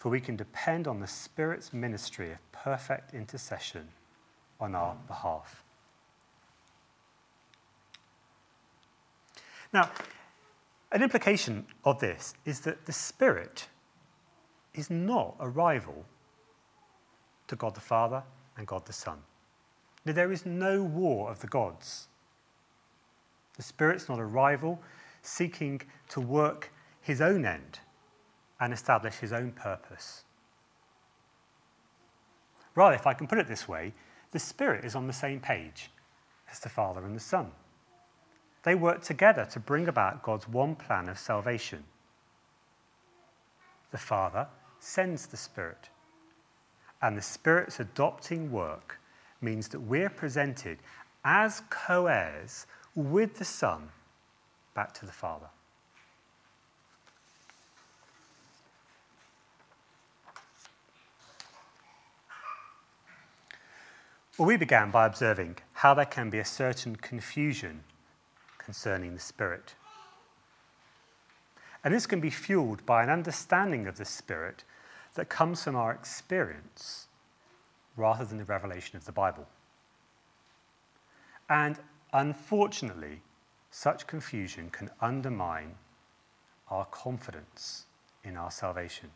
for 0.02 0.08
we 0.08 0.20
can 0.20 0.34
depend 0.34 0.88
on 0.88 0.98
the 0.98 1.06
Spirit's 1.06 1.72
ministry 1.72 2.32
of 2.32 2.38
perfect 2.50 3.14
intercession 3.14 3.86
on 4.58 4.74
our 4.74 4.96
behalf. 5.06 5.62
Now, 9.72 9.92
an 10.90 11.04
implication 11.04 11.66
of 11.84 12.00
this 12.00 12.34
is 12.44 12.58
that 12.62 12.84
the 12.84 12.92
Spirit 12.92 13.68
is 14.74 14.90
not 14.90 15.36
a 15.38 15.48
rival 15.48 16.04
to 17.46 17.54
God 17.54 17.76
the 17.76 17.80
Father 17.80 18.24
and 18.56 18.66
God 18.66 18.84
the 18.86 18.92
Son. 18.92 19.18
There 20.04 20.32
is 20.32 20.44
no 20.44 20.82
war 20.82 21.30
of 21.30 21.38
the 21.38 21.46
gods. 21.46 22.08
The 23.56 23.62
Spirit's 23.62 24.08
not 24.08 24.18
a 24.18 24.24
rival 24.24 24.80
seeking 25.22 25.80
to 26.08 26.20
work 26.20 26.72
his 27.02 27.20
own 27.20 27.46
end 27.46 27.78
and 28.62 28.72
establish 28.72 29.16
his 29.16 29.32
own 29.32 29.50
purpose. 29.50 30.22
Rather, 32.76 32.94
if 32.94 33.08
I 33.08 33.12
can 33.12 33.26
put 33.26 33.38
it 33.38 33.48
this 33.48 33.66
way, 33.66 33.92
the 34.30 34.38
Spirit 34.38 34.84
is 34.84 34.94
on 34.94 35.08
the 35.08 35.12
same 35.12 35.40
page 35.40 35.90
as 36.48 36.60
the 36.60 36.68
Father 36.68 37.04
and 37.04 37.16
the 37.16 37.20
Son. 37.20 37.50
They 38.62 38.76
work 38.76 39.02
together 39.02 39.44
to 39.46 39.58
bring 39.58 39.88
about 39.88 40.22
God's 40.22 40.48
one 40.48 40.76
plan 40.76 41.08
of 41.08 41.18
salvation. 41.18 41.82
the 43.90 43.98
Father 43.98 44.46
sends 44.78 45.26
the 45.26 45.36
Spirit. 45.36 45.88
And 47.02 47.18
the 47.18 47.22
Spirit's 47.22 47.80
adopting 47.80 48.52
work 48.52 49.00
means 49.40 49.66
that 49.68 49.80
we're 49.80 50.08
presented 50.08 50.78
as 51.24 51.62
co 51.68 52.06
heirs 52.06 52.66
with 52.94 53.34
the 53.38 53.44
Son 53.44 53.90
back 54.72 54.94
to 54.94 55.04
the 55.04 55.12
Father. 55.12 55.48
Well, 64.38 64.48
we 64.48 64.56
began 64.56 64.90
by 64.90 65.04
observing 65.04 65.56
how 65.74 65.92
there 65.92 66.06
can 66.06 66.30
be 66.30 66.38
a 66.38 66.44
certain 66.44 66.96
confusion 66.96 67.84
concerning 68.56 69.12
the 69.12 69.20
Spirit. 69.20 69.74
And 71.84 71.92
this 71.92 72.06
can 72.06 72.20
be 72.20 72.30
fueled 72.30 72.86
by 72.86 73.02
an 73.02 73.10
understanding 73.10 73.86
of 73.86 73.98
the 73.98 74.06
Spirit 74.06 74.64
that 75.14 75.28
comes 75.28 75.62
from 75.62 75.76
our 75.76 75.92
experience 75.92 77.08
rather 77.94 78.24
than 78.24 78.38
the 78.38 78.44
revelation 78.44 78.96
of 78.96 79.04
the 79.04 79.12
Bible. 79.12 79.46
And 81.50 81.78
unfortunately, 82.14 83.20
such 83.70 84.06
confusion 84.06 84.70
can 84.70 84.88
undermine 85.02 85.74
our 86.70 86.86
confidence 86.86 87.84
in 88.24 88.38
our 88.38 88.50
salvation. 88.50 89.10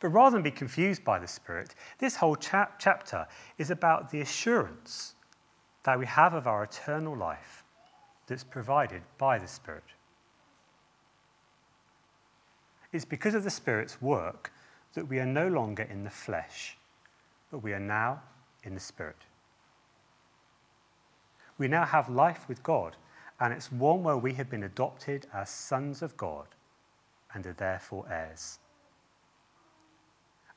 But 0.00 0.08
rather 0.08 0.34
than 0.34 0.42
be 0.42 0.50
confused 0.50 1.04
by 1.04 1.18
the 1.18 1.26
Spirit, 1.26 1.74
this 1.98 2.16
whole 2.16 2.36
chap- 2.36 2.78
chapter 2.78 3.26
is 3.58 3.70
about 3.70 4.10
the 4.10 4.22
assurance 4.22 5.14
that 5.84 5.98
we 5.98 6.06
have 6.06 6.34
of 6.34 6.46
our 6.46 6.64
eternal 6.64 7.16
life 7.16 7.64
that's 8.26 8.44
provided 8.44 9.02
by 9.18 9.38
the 9.38 9.46
Spirit. 9.46 9.84
It's 12.92 13.04
because 13.04 13.34
of 13.34 13.44
the 13.44 13.50
Spirit's 13.50 14.00
work 14.00 14.52
that 14.94 15.06
we 15.06 15.20
are 15.20 15.26
no 15.26 15.48
longer 15.48 15.82
in 15.82 16.02
the 16.02 16.10
flesh, 16.10 16.76
but 17.50 17.58
we 17.58 17.72
are 17.72 17.80
now 17.80 18.22
in 18.64 18.74
the 18.74 18.80
Spirit. 18.80 19.16
We 21.58 21.68
now 21.68 21.84
have 21.84 22.08
life 22.08 22.48
with 22.48 22.62
God, 22.62 22.96
and 23.38 23.52
it's 23.52 23.70
one 23.70 24.02
where 24.02 24.16
we 24.16 24.32
have 24.34 24.48
been 24.48 24.64
adopted 24.64 25.26
as 25.32 25.50
sons 25.50 26.02
of 26.02 26.16
God 26.16 26.46
and 27.34 27.46
are 27.46 27.52
therefore 27.52 28.06
heirs. 28.10 28.58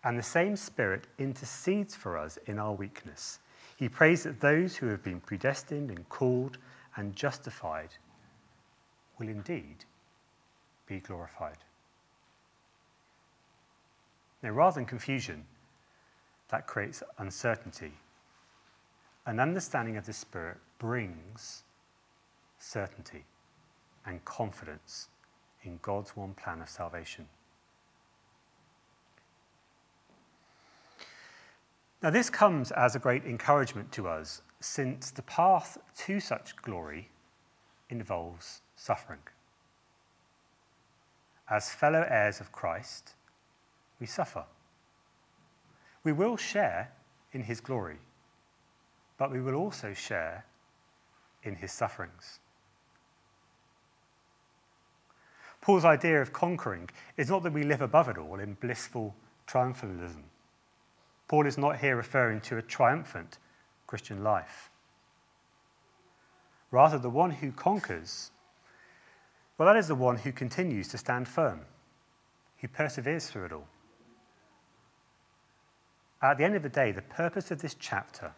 And 0.04 0.18
the 0.18 0.24
same 0.24 0.56
Spirit 0.56 1.08
intercedes 1.18 1.96
for 1.96 2.18
us 2.18 2.38
in 2.46 2.60
our 2.60 2.74
weakness. 2.74 3.40
He 3.78 3.88
prays 3.90 4.24
that 4.24 4.42
those 4.42 4.76
who 4.76 4.88
have 4.88 5.04
been 5.04 5.22
predestined 5.22 5.90
and 5.90 6.08
called 6.10 6.58
and 6.96 7.16
justified 7.16 7.90
will 9.18 9.30
indeed 9.30 9.86
be 10.88 11.00
glorified. 11.00 11.58
Now, 14.42 14.50
rather 14.50 14.76
than 14.76 14.86
confusion, 14.86 15.46
that 16.50 16.68
creates 16.68 17.02
uncertainty. 17.18 17.94
An 19.26 19.40
understanding 19.40 19.96
of 19.96 20.06
the 20.06 20.14
Spirit 20.14 20.58
brings 20.80 21.64
certainty 22.60 23.24
and 24.06 24.24
confidence 24.26 25.08
in 25.64 25.80
God's 25.82 26.16
one 26.16 26.34
plan 26.34 26.62
of 26.62 26.70
salvation. 26.70 27.28
Now, 32.04 32.10
this 32.10 32.30
comes 32.30 32.72
as 32.72 32.96
a 32.96 33.00
great 33.00 33.24
encouragement 33.24 33.94
to 33.94 34.10
us 34.10 34.42
since 34.60 35.10
the 35.10 35.22
path 35.22 35.78
to 36.00 36.20
such 36.20 36.54
glory 36.58 37.10
involves 37.90 38.62
suffering. 38.76 39.22
As 41.50 41.74
fellow 41.74 42.06
heirs 42.10 42.42
of 42.42 42.52
Christ, 42.52 43.14
we 44.02 44.06
suffer. 44.06 44.44
We 46.04 46.12
will 46.12 46.36
share 46.36 46.92
in 47.32 47.44
his 47.44 47.62
glory, 47.62 48.00
but 49.18 49.32
we 49.32 49.40
will 49.40 49.56
also 49.56 49.94
share 49.94 50.44
in 51.44 51.56
his 51.56 51.72
sufferings. 51.72 52.40
Paul's 55.62 55.86
idea 55.86 56.22
of 56.22 56.34
conquering 56.34 56.90
is 57.16 57.30
not 57.30 57.44
that 57.44 57.54
we 57.54 57.64
live 57.64 57.82
above 57.82 58.10
it 58.10 58.18
all 58.18 58.42
in 58.42 58.56
blissful 58.56 59.16
triumphalism. 59.48 60.24
Paul 61.34 61.48
is 61.48 61.58
not 61.58 61.80
here 61.80 61.96
referring 61.96 62.42
to 62.42 62.60
a 62.60 62.62
triumphant 62.62 63.40
Christian 63.88 64.24
life. 64.24 64.70
Rather, 66.70 67.00
the 67.00 67.10
one 67.10 67.32
who 67.32 67.52
conquers, 67.52 68.30
well, 69.58 69.66
that 69.66 69.76
is 69.76 69.88
the 69.88 69.96
one 69.96 70.16
who 70.18 70.32
continues 70.32 70.90
to 70.90 71.00
stand 71.00 71.28
firm, 71.28 71.62
who 72.60 72.68
perseveres 72.68 73.32
through 73.32 73.46
it 73.46 73.52
all. 73.52 73.68
At 76.22 76.38
the 76.38 76.44
end 76.44 76.56
of 76.56 76.62
the 76.62 76.70
day, 76.70 76.92
the 76.92 77.02
purpose 77.02 77.50
of 77.50 77.64
this 77.64 77.76
chapter 77.80 78.32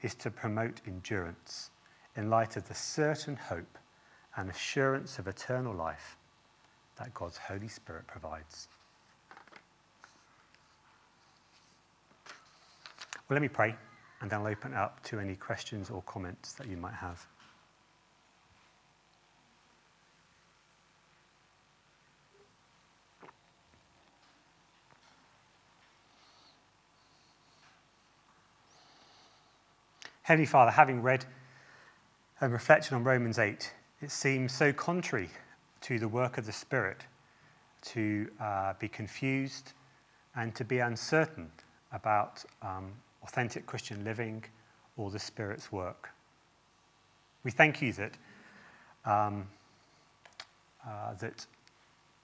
is 0.00 0.14
to 0.14 0.30
promote 0.30 0.80
endurance 0.86 1.70
in 2.16 2.30
light 2.30 2.56
of 2.56 2.66
the 2.68 2.74
certain 2.74 3.36
hope 3.36 3.76
and 4.36 4.48
assurance 4.48 5.18
of 5.18 5.28
eternal 5.28 5.74
life 5.74 6.16
that 6.96 7.12
God's 7.12 7.36
Holy 7.36 7.68
Spirit 7.68 8.06
provides. 8.06 8.68
Well, 13.30 13.36
let 13.36 13.42
me 13.42 13.48
pray, 13.48 13.76
and 14.20 14.28
then 14.28 14.40
I'll 14.40 14.48
open 14.48 14.72
it 14.72 14.76
up 14.76 15.04
to 15.04 15.20
any 15.20 15.36
questions 15.36 15.88
or 15.88 16.02
comments 16.02 16.52
that 16.54 16.66
you 16.66 16.76
might 16.76 16.94
have. 16.94 17.24
Heavenly 30.22 30.46
Father, 30.46 30.72
having 30.72 31.00
read 31.00 31.24
and 32.40 32.52
reflected 32.52 32.94
on 32.94 33.04
Romans 33.04 33.38
8, 33.38 33.72
it 34.02 34.10
seems 34.10 34.52
so 34.52 34.72
contrary 34.72 35.30
to 35.82 36.00
the 36.00 36.08
work 36.08 36.36
of 36.36 36.46
the 36.46 36.52
Spirit 36.52 37.04
to 37.82 38.28
uh, 38.40 38.72
be 38.80 38.88
confused 38.88 39.74
and 40.34 40.52
to 40.56 40.64
be 40.64 40.80
uncertain 40.80 41.48
about 41.92 42.44
um, 42.60 42.90
authentic 43.22 43.66
Christian 43.66 44.04
living 44.04 44.44
or 44.96 45.10
the 45.10 45.18
Spirit's 45.18 45.70
work. 45.72 46.10
We 47.44 47.50
thank 47.50 47.80
you 47.80 47.92
that, 47.94 48.12
um, 49.04 49.46
uh, 50.86 51.14
that 51.14 51.46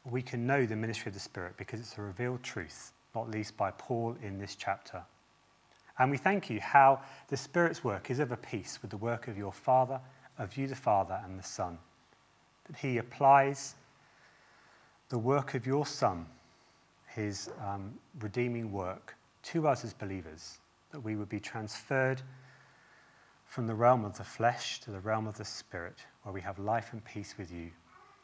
we 0.04 0.22
can 0.22 0.46
know 0.46 0.66
the 0.66 0.76
ministry 0.76 1.08
of 1.08 1.14
the 1.14 1.20
Spirit 1.20 1.56
because 1.56 1.80
it's 1.80 1.98
a 1.98 2.02
revealed 2.02 2.42
truth, 2.42 2.92
not 3.14 3.30
least 3.30 3.56
by 3.56 3.70
Paul 3.72 4.16
in 4.22 4.38
this 4.38 4.54
chapter. 4.56 5.02
And 5.98 6.10
we 6.10 6.18
thank 6.18 6.50
you 6.50 6.60
how 6.60 7.00
the 7.28 7.36
Spirit's 7.36 7.82
work 7.82 8.10
is 8.10 8.18
of 8.18 8.30
a 8.30 8.36
piece 8.36 8.80
with 8.82 8.90
the 8.90 8.98
work 8.98 9.28
of 9.28 9.38
your 9.38 9.52
Father, 9.52 10.00
of 10.38 10.56
you 10.56 10.66
the 10.66 10.74
Father 10.74 11.20
and 11.24 11.38
the 11.38 11.42
Son. 11.42 11.78
That 12.66 12.76
he 12.76 12.98
applies 12.98 13.74
the 15.08 15.18
work 15.18 15.54
of 15.54 15.66
your 15.66 15.86
Son, 15.86 16.26
his 17.06 17.48
um, 17.64 17.94
redeeming 18.20 18.70
work, 18.70 19.14
to 19.44 19.66
us 19.66 19.84
as 19.84 19.94
believers 19.94 20.58
that 20.96 21.04
we 21.04 21.14
would 21.14 21.28
be 21.28 21.38
transferred 21.38 22.22
from 23.44 23.66
the 23.66 23.74
realm 23.74 24.02
of 24.02 24.16
the 24.16 24.24
flesh 24.24 24.80
to 24.80 24.90
the 24.90 25.00
realm 25.00 25.26
of 25.26 25.36
the 25.36 25.44
spirit, 25.44 25.98
where 26.22 26.32
we 26.32 26.40
have 26.40 26.58
life 26.58 26.94
and 26.94 27.04
peace 27.04 27.34
with 27.36 27.52
you. 27.52 27.70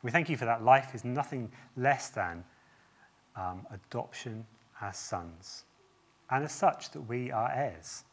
We 0.03 0.11
thank 0.11 0.31
you 0.31 0.39
for 0.39 0.47
that. 0.47 0.65
Life 0.65 0.95
is 0.95 1.05
nothing 1.05 1.53
less 1.77 2.09
than 2.09 2.43
um, 3.37 3.67
adoption 3.71 4.47
as 4.81 4.97
sons, 4.97 5.65
and 6.31 6.43
as 6.43 6.53
such, 6.53 6.93
that 6.93 7.03
we 7.03 7.31
are 7.31 7.53
heirs. 7.55 8.05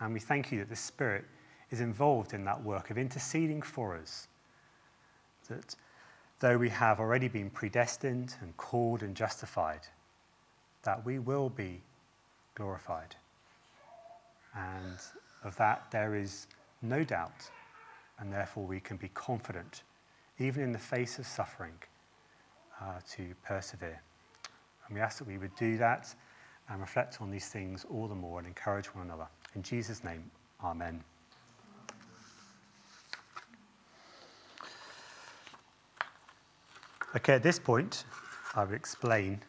And 0.00 0.14
we 0.14 0.20
thank 0.20 0.50
you 0.50 0.60
that 0.60 0.70
the 0.70 0.76
Spirit 0.76 1.26
is 1.70 1.82
involved 1.82 2.32
in 2.32 2.46
that 2.46 2.64
work 2.64 2.88
of 2.88 2.96
interceding 2.96 3.60
for 3.60 3.94
us. 3.94 4.26
That 5.50 5.76
though 6.40 6.56
we 6.56 6.70
have 6.70 6.98
already 6.98 7.28
been 7.28 7.50
predestined 7.50 8.36
and 8.40 8.56
called 8.56 9.02
and 9.02 9.14
justified, 9.14 9.86
that 10.84 11.04
we 11.04 11.18
will 11.18 11.50
be 11.50 11.82
glorified. 12.58 13.14
And 14.54 14.98
of 15.44 15.56
that, 15.56 15.90
there 15.90 16.14
is 16.16 16.48
no 16.82 17.04
doubt, 17.04 17.48
and 18.18 18.32
therefore 18.32 18.64
we 18.66 18.80
can 18.80 18.96
be 18.96 19.08
confident, 19.14 19.84
even 20.38 20.62
in 20.64 20.72
the 20.72 20.78
face 20.78 21.18
of 21.18 21.26
suffering, 21.26 21.74
uh, 22.80 23.00
to 23.12 23.34
persevere. 23.44 24.02
And 24.86 24.96
we 24.96 25.00
ask 25.00 25.18
that 25.18 25.28
we 25.28 25.38
would 25.38 25.54
do 25.56 25.78
that 25.78 26.14
and 26.68 26.80
reflect 26.80 27.22
on 27.22 27.30
these 27.30 27.48
things 27.48 27.86
all 27.90 28.08
the 28.08 28.14
more 28.14 28.38
and 28.38 28.46
encourage 28.46 28.86
one 28.94 29.06
another. 29.06 29.26
In 29.54 29.62
Jesus' 29.62 30.02
name, 30.04 30.30
Amen. 30.62 31.02
Okay, 37.16 37.34
at 37.34 37.42
this 37.42 37.58
point, 37.58 38.04
I 38.54 38.64
will 38.64 38.74
explain 38.74 39.40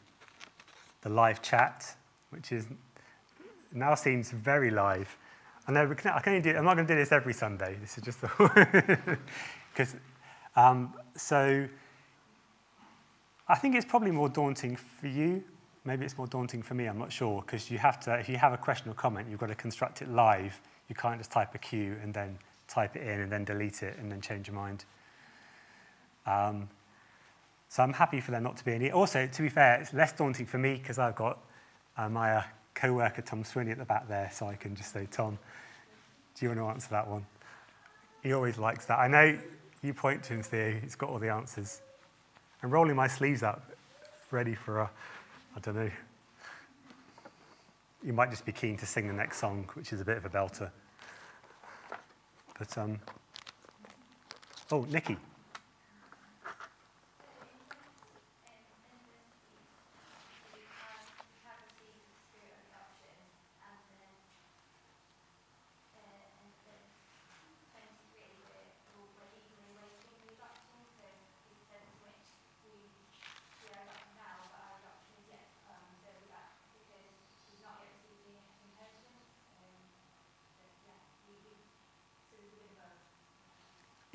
the 1.02 1.10
live 1.10 1.42
chat, 1.42 1.96
which 2.30 2.52
is 2.52 2.68
now 3.74 3.96
seems 3.96 4.32
very 4.32 4.72
live. 4.72 5.16
I 5.68 5.72
know 5.72 5.94
can, 5.94 6.12
I 6.12 6.20
can 6.20 6.34
only 6.34 6.42
do, 6.42 6.58
I'm 6.58 6.66
not 6.66 6.76
going 6.76 6.88
to 6.88 6.94
do 6.94 7.00
this 7.00 7.12
every 7.12 7.34
Sunday. 7.34 7.78
This 7.80 7.98
is 7.98 8.04
just 8.04 8.22
because. 9.72 9.96
um, 10.56 10.94
so 11.16 11.68
I 13.48 13.56
think 13.56 13.76
it's 13.76 13.86
probably 13.86 14.12
more 14.12 14.30
daunting 14.30 14.76
for 14.76 15.08
you. 15.08 15.44
Maybe 15.86 16.06
it's 16.06 16.18
more 16.18 16.28
daunting 16.28 16.62
for 16.62 16.74
me, 16.74 16.86
I'm 16.86 16.98
not 16.98 17.12
sure, 17.12 17.42
because 17.42 17.70
you 17.72 17.78
have 17.78 18.00
to, 18.02 18.16
if 18.16 18.30
you 18.30 18.38
have 18.38 18.54
a 18.54 18.58
question 18.58 18.90
or 18.92 18.94
comment, 18.94 19.28
you've 19.30 19.40
got 19.40 19.50
to 19.50 19.56
construct 19.56 20.02
it 20.02 20.10
live. 20.10 20.60
You 20.88 20.96
can't 20.96 21.18
just 21.20 21.32
type 21.32 21.54
a 21.56 21.58
cue 21.58 21.96
and 22.02 22.14
then 22.14 22.38
type 22.68 22.96
it 22.96 23.04
in 23.04 23.22
and 23.22 23.32
then 23.32 23.44
delete 23.44 23.84
it 23.84 23.98
and 23.98 24.12
then 24.12 24.22
change 24.22 24.48
your 24.48 24.56
mind. 24.56 24.86
Um, 26.26 26.70
so 27.70 27.84
I'm 27.84 27.94
happy 27.94 28.20
for 28.22 28.32
there 28.32 28.42
not 28.42 28.58
to 28.58 28.66
be 28.66 28.74
any. 28.74 28.92
Also, 28.92 29.28
to 29.28 29.42
be 29.42 29.50
fair, 29.50 29.80
it's 29.82 29.94
less 29.94 30.12
daunting 30.14 30.46
for 30.46 30.58
me 30.58 30.74
because 30.74 30.98
I've 30.98 31.16
got 31.16 31.40
uh, 31.98 32.10
my 32.10 32.38
uh, 32.38 32.44
co-worker 32.80 33.22
Tom 33.22 33.44
Swinney 33.44 33.72
at 33.72 33.78
the 33.78 33.86
back 33.86 34.08
there, 34.08 34.30
so 34.34 34.48
I 34.48 34.56
can 34.56 34.74
just 34.74 34.94
say, 34.94 35.06
Tom, 35.12 35.38
do 36.36 36.46
you 36.46 36.50
want 36.50 36.60
to 36.60 36.66
answer 36.68 36.90
that 36.92 37.08
one? 37.08 37.26
He 38.24 38.32
always 38.32 38.58
likes 38.58 38.86
that. 38.86 39.00
I 39.00 39.08
know 39.08 39.38
you 39.82 39.94
point 39.94 40.24
to 40.24 40.34
him, 40.34 40.44
Theo, 40.44 40.80
he's 40.82 40.96
got 40.96 41.10
all 41.10 41.20
the 41.20 41.30
answers. 41.30 41.82
I'm 42.64 42.70
rolling 42.70 42.96
my 42.96 43.08
sleeves 43.08 43.44
up, 43.44 43.70
ready 44.32 44.56
for 44.56 44.80
a, 44.80 44.90
I 45.56 45.60
don't 45.60 45.76
know. 45.76 45.92
You 48.02 48.14
might 48.14 48.30
just 48.30 48.46
be 48.46 48.54
keen 48.54 48.78
to 48.78 48.86
sing 48.86 49.08
the 49.08 49.14
next 49.14 49.40
song, 49.40 49.70
which 49.74 49.92
is 49.92 50.00
a 50.00 50.06
bit 50.06 50.16
of 50.16 50.24
a 50.24 50.30
belter. 50.30 50.72
But, 52.58 52.78
um, 52.78 53.00
oh, 54.72 54.86
Nikki. 54.90 55.18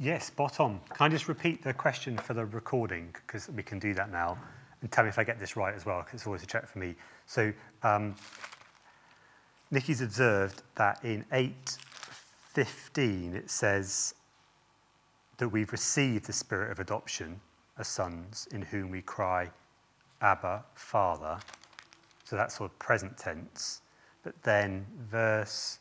Yes, 0.05 0.27
spot 0.27 0.61
on. 0.61 0.81
Can 0.93 1.07
I 1.07 1.09
just 1.09 1.29
repeat 1.29 1.65
the 1.65 1.73
question 1.73 2.19
for 2.19 2.35
the 2.35 2.45
recording? 2.45 3.15
Because 3.27 3.49
we 3.49 3.63
can 3.63 3.79
do 3.79 3.95
that 3.95 4.13
now. 4.13 4.37
And 4.83 4.93
tell 4.93 5.03
me 5.03 5.09
if 5.09 5.19
I 5.19 5.25
get 5.25 5.39
this 5.39 5.57
right 5.57 5.75
as 5.75 5.87
well, 5.87 6.03
because 6.03 6.21
it's 6.21 6.27
always 6.27 6.43
a 6.43 6.47
check 6.47 6.69
for 6.69 6.79
me. 6.79 6.95
So, 7.25 7.51
um, 7.83 8.15
Nikki's 9.71 10.03
observed 10.03 10.61
that 10.75 11.03
in 11.05 11.25
8.15 11.33 13.35
it 13.35 13.49
says 13.49 14.15
that 15.39 15.49
we've 15.49 15.73
received 15.73 16.27
the 16.27 16.35
spirit 16.35 16.71
of 16.71 16.81
adoption 16.81 17.41
as 17.79 17.89
sons 17.89 18.47
in 18.53 18.61
whom 18.61 18.91
we 18.91 19.01
cry, 19.01 19.51
Abba, 20.21 20.67
Father. 20.75 21.39
So 22.25 22.37
that's 22.37 22.57
sort 22.57 22.71
of 22.71 22.79
present 22.79 23.17
tense. 23.17 23.81
But 24.23 24.35
then 24.43 24.85
verse 25.09 25.79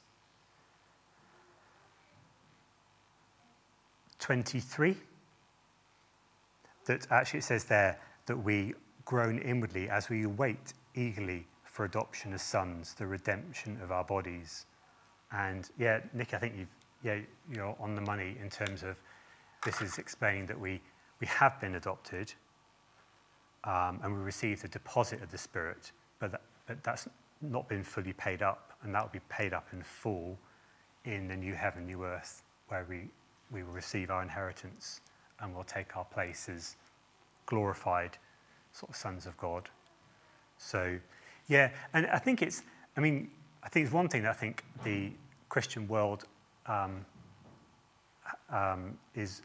23, 4.23 4.95
that 6.85 7.05
actually 7.11 7.39
it 7.39 7.43
says 7.43 7.65
there 7.65 7.99
that 8.25 8.37
we 8.37 8.73
groan 9.03 9.37
inwardly 9.39 9.89
as 9.89 10.09
we 10.09 10.25
wait 10.25 10.73
eagerly 10.95 11.45
for 11.65 11.83
adoption 11.83 12.31
as 12.31 12.41
sons, 12.41 12.93
the 12.93 13.05
redemption 13.05 13.77
of 13.83 13.91
our 13.91 14.05
bodies. 14.05 14.65
And 15.33 15.69
yeah, 15.77 15.99
Nick, 16.13 16.33
I 16.33 16.37
think 16.37 16.53
you've, 16.57 16.73
yeah, 17.03 17.19
you're 17.51 17.75
on 17.81 17.95
the 17.95 18.01
money 18.01 18.37
in 18.41 18.49
terms 18.49 18.81
of 18.83 18.97
this 19.65 19.81
is 19.81 19.97
explaining 19.97 20.45
that 20.45 20.57
we, 20.57 20.79
we 21.19 21.27
have 21.27 21.59
been 21.59 21.75
adopted 21.75 22.31
um, 23.65 23.99
and 24.03 24.13
we 24.13 24.21
received 24.21 24.61
the 24.61 24.69
deposit 24.69 25.21
of 25.21 25.31
the 25.31 25.37
Spirit, 25.37 25.91
but, 26.19 26.31
that, 26.31 26.41
but 26.65 26.81
that's 26.81 27.09
not 27.41 27.67
been 27.67 27.83
fully 27.83 28.13
paid 28.13 28.41
up, 28.41 28.71
and 28.83 28.95
that 28.95 29.03
will 29.03 29.11
be 29.11 29.25
paid 29.27 29.51
up 29.51 29.67
in 29.73 29.83
full 29.83 30.37
in 31.03 31.27
the 31.27 31.35
new 31.35 31.53
heaven, 31.55 31.85
new 31.85 32.05
earth, 32.05 32.43
where 32.69 32.85
we 32.89 33.09
we 33.53 33.63
will 33.63 33.71
receive 33.71 34.09
our 34.09 34.21
inheritance 34.21 35.01
and 35.39 35.53
we'll 35.53 35.63
take 35.63 35.95
our 35.95 36.05
place 36.05 36.49
as 36.49 36.75
glorified 37.45 38.17
sort 38.71 38.89
of 38.89 38.95
sons 38.95 39.25
of 39.25 39.37
God. 39.37 39.69
So, 40.57 40.97
yeah, 41.47 41.69
and 41.93 42.07
I 42.07 42.17
think 42.17 42.41
it's, 42.41 42.63
I 42.97 43.01
mean, 43.01 43.29
I 43.63 43.69
think 43.69 43.85
it's 43.85 43.93
one 43.93 44.09
thing 44.09 44.23
that 44.23 44.31
I 44.31 44.33
think 44.33 44.63
the 44.83 45.11
Christian 45.49 45.87
world 45.87 46.25
um, 46.65 47.05
um, 48.49 48.97
is 49.15 49.41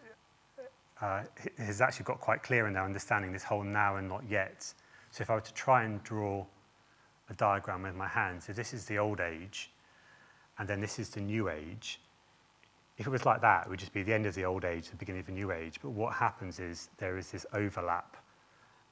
uh, 1.01 1.23
has 1.59 1.81
actually 1.81 2.05
got 2.05 2.21
quite 2.21 2.43
clear 2.43 2.67
in 2.67 2.73
their 2.73 2.85
understanding 2.85 3.33
this 3.33 3.45
whole 3.45 3.63
now 3.63 3.97
and 3.97 4.09
not 4.09 4.23
yet. 4.29 4.73
So 5.11 5.23
if 5.23 5.31
I 5.31 5.35
were 5.35 5.41
to 5.41 5.55
try 5.55 5.85
and 5.85 6.03
draw 6.03 6.45
a 7.31 7.35
diagram 7.35 7.83
with 7.83 7.95
my 7.95 8.09
hand, 8.09 8.43
so 8.43 8.53
this 8.53 8.75
is 8.75 8.85
the 8.87 8.99
old 8.99 9.21
age, 9.21 9.71
and 10.59 10.67
then 10.69 10.81
this 10.81 10.99
is 10.99 11.09
the 11.11 11.21
new 11.21 11.49
age, 11.49 12.01
if 12.99 13.07
it 13.07 13.11
was 13.11 13.25
like 13.25 13.41
that, 13.41 13.67
it 13.67 13.71
would 13.71 13.79
just 13.79 13.93
be 13.93 14.03
the 14.03 14.13
end 14.13 14.27
of 14.27 14.35
the 14.35 14.45
old 14.45 14.65
age, 14.65 14.91
the 14.91 14.97
beginning 14.97 15.21
of 15.21 15.27
the 15.27 15.33
new 15.33 15.53
age. 15.53 15.79
But 15.81 15.91
what 15.91 16.15
happens 16.15 16.59
is 16.59 16.91
there 16.99 17.17
is 17.17 17.31
this 17.31 17.47
overlap, 17.53 18.17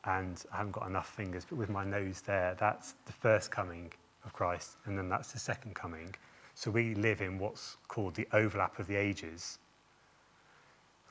and 0.04 0.42
I 0.52 0.58
haven't 0.58 0.72
got 0.72 0.86
enough 0.86 1.08
fingers, 1.08 1.44
but 1.48 1.58
with 1.58 1.68
my 1.68 1.84
nose 1.84 2.20
there, 2.20 2.56
that's 2.58 2.94
the 3.04 3.12
first 3.12 3.50
coming 3.50 3.92
of 4.24 4.32
Christ, 4.32 4.76
and 4.84 4.96
then 4.96 5.08
that's 5.08 5.32
the 5.32 5.40
second 5.40 5.74
coming. 5.74 6.14
So 6.54 6.70
we 6.70 6.94
live 6.94 7.20
in 7.20 7.38
what's 7.38 7.76
called 7.88 8.14
the 8.14 8.28
overlap 8.32 8.78
of 8.78 8.86
the 8.86 8.96
ages, 8.96 9.58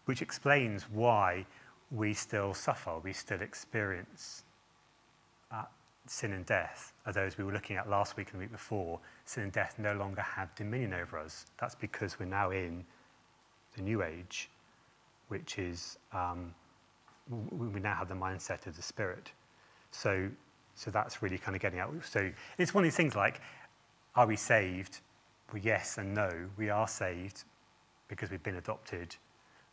which 0.05 0.21
explains 0.21 0.83
why 0.83 1.45
we 1.91 2.13
still 2.13 2.53
suffer, 2.53 2.97
we 3.03 3.11
still 3.11 3.41
experience 3.41 4.43
sin 6.07 6.33
and 6.33 6.45
death, 6.45 6.93
although 7.05 7.23
as 7.23 7.37
we 7.37 7.43
were 7.43 7.53
looking 7.53 7.77
at 7.77 7.89
last 7.89 8.17
week 8.17 8.27
and 8.31 8.39
the 8.39 8.43
week 8.43 8.51
before, 8.51 8.99
sin 9.25 9.43
and 9.43 9.51
death 9.51 9.75
no 9.77 9.93
longer 9.93 10.21
have 10.21 10.53
dominion 10.55 10.93
over 10.93 11.17
us. 11.17 11.45
That's 11.59 11.75
because 11.75 12.19
we're 12.19 12.25
now 12.25 12.51
in 12.51 12.85
the 13.75 13.81
new 13.81 14.03
age, 14.03 14.49
which 15.27 15.57
is 15.57 15.97
um, 16.13 16.53
we 17.29 17.79
now 17.79 17.95
have 17.95 18.07
the 18.07 18.15
mindset 18.15 18.67
of 18.67 18.75
the 18.75 18.81
spirit. 18.81 19.31
So, 19.91 20.29
so 20.75 20.91
that's 20.91 21.21
really 21.23 21.37
kind 21.37 21.55
of 21.55 21.61
getting 21.61 21.79
out. 21.79 21.93
So 22.03 22.29
it's 22.57 22.73
one 22.73 22.83
of 22.83 22.85
these 22.85 22.97
things 22.97 23.15
like, 23.15 23.41
are 24.15 24.27
we 24.27 24.35
saved? 24.35 24.99
Well, 25.51 25.61
yes 25.63 25.97
and 25.97 26.13
no. 26.13 26.29
We 26.57 26.69
are 26.69 26.87
saved 26.87 27.43
because 28.07 28.29
we've 28.29 28.43
been 28.43 28.57
adopted, 28.57 29.15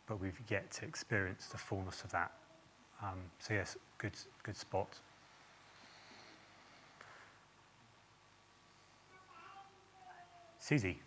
but 0.07 0.19
we've 0.19 0.39
yet 0.49 0.71
to 0.71 0.85
experience 0.85 1.47
the 1.47 1.57
fullness 1.57 2.03
of 2.03 2.11
that. 2.11 2.31
Um, 3.01 3.19
so 3.37 3.53
yes, 3.53 3.77
good, 3.97 4.13
good 4.43 4.57
spot. 4.57 4.99
Susie. 10.63 11.01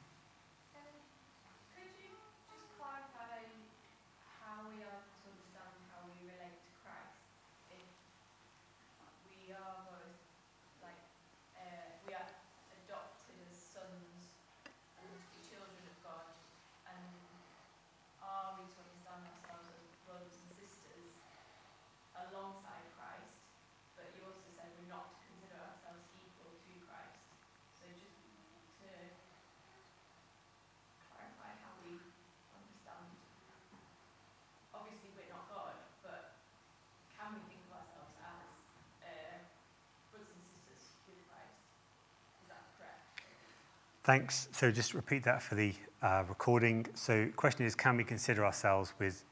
Thanks. 44.06 44.48
So 44.52 44.70
just 44.70 44.94
repeat 44.94 45.24
that 45.24 45.42
for 45.42 45.56
the 45.56 45.74
uh, 46.00 46.22
recording. 46.28 46.86
So 46.94 47.28
question 47.34 47.66
is, 47.66 47.74
can 47.74 47.96
we 47.96 48.04
consider 48.04 48.46
ourselves 48.46 48.94
with 49.00 49.24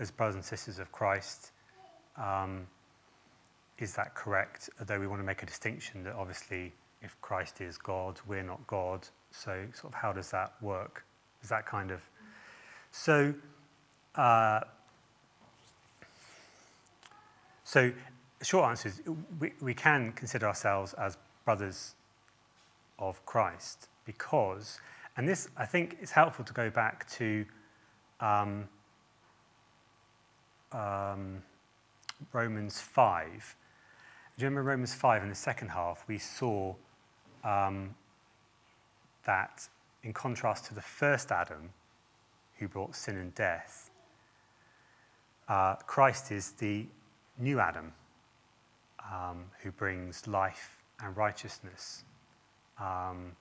as 0.00 0.10
brothers 0.10 0.34
and 0.34 0.44
sisters 0.44 0.80
of 0.80 0.90
Christ? 0.90 1.52
Um, 2.16 2.66
is 3.78 3.94
that 3.94 4.16
correct? 4.16 4.70
Although 4.80 4.98
we 4.98 5.06
want 5.06 5.20
to 5.20 5.24
make 5.24 5.44
a 5.44 5.46
distinction 5.46 6.02
that 6.02 6.16
obviously 6.16 6.72
if 7.00 7.16
Christ 7.20 7.60
is 7.60 7.78
God, 7.78 8.18
we're 8.26 8.42
not 8.42 8.66
God. 8.66 9.06
So 9.30 9.64
sort 9.72 9.92
of 9.92 10.00
how 10.00 10.12
does 10.12 10.32
that 10.32 10.54
work? 10.60 11.04
Is 11.44 11.48
that 11.50 11.64
kind 11.64 11.92
of 11.92 12.00
so? 12.90 13.32
Uh, 14.16 14.62
so 17.62 17.92
short 18.42 18.68
answer 18.68 18.88
is 18.88 19.00
we, 19.38 19.52
we 19.60 19.74
can 19.74 20.10
consider 20.10 20.48
ourselves 20.48 20.92
as 20.94 21.16
brothers 21.44 21.94
of 22.98 23.24
Christ 23.24 23.86
because, 24.08 24.80
and 25.18 25.28
this 25.28 25.50
I 25.54 25.66
think 25.66 25.98
is 26.00 26.10
helpful 26.10 26.42
to 26.46 26.52
go 26.54 26.70
back 26.70 27.06
to 27.10 27.44
um, 28.20 28.66
um, 30.72 31.42
Romans 32.32 32.80
5. 32.80 33.56
Do 34.38 34.42
you 34.42 34.48
remember 34.48 34.70
Romans 34.70 34.94
5 34.94 35.22
in 35.22 35.28
the 35.28 35.34
second 35.34 35.68
half? 35.68 36.04
We 36.08 36.16
saw 36.16 36.74
um, 37.44 37.94
that 39.26 39.68
in 40.02 40.14
contrast 40.14 40.64
to 40.66 40.74
the 40.74 40.80
first 40.80 41.30
Adam, 41.30 41.68
who 42.58 42.66
brought 42.66 42.96
sin 42.96 43.18
and 43.18 43.34
death, 43.34 43.90
uh, 45.48 45.74
Christ 45.86 46.32
is 46.32 46.52
the 46.52 46.86
new 47.38 47.60
Adam 47.60 47.92
um, 49.12 49.44
who 49.62 49.70
brings 49.70 50.26
life 50.26 50.78
and 51.02 51.14
righteousness. 51.14 52.04
Um, 52.80 53.32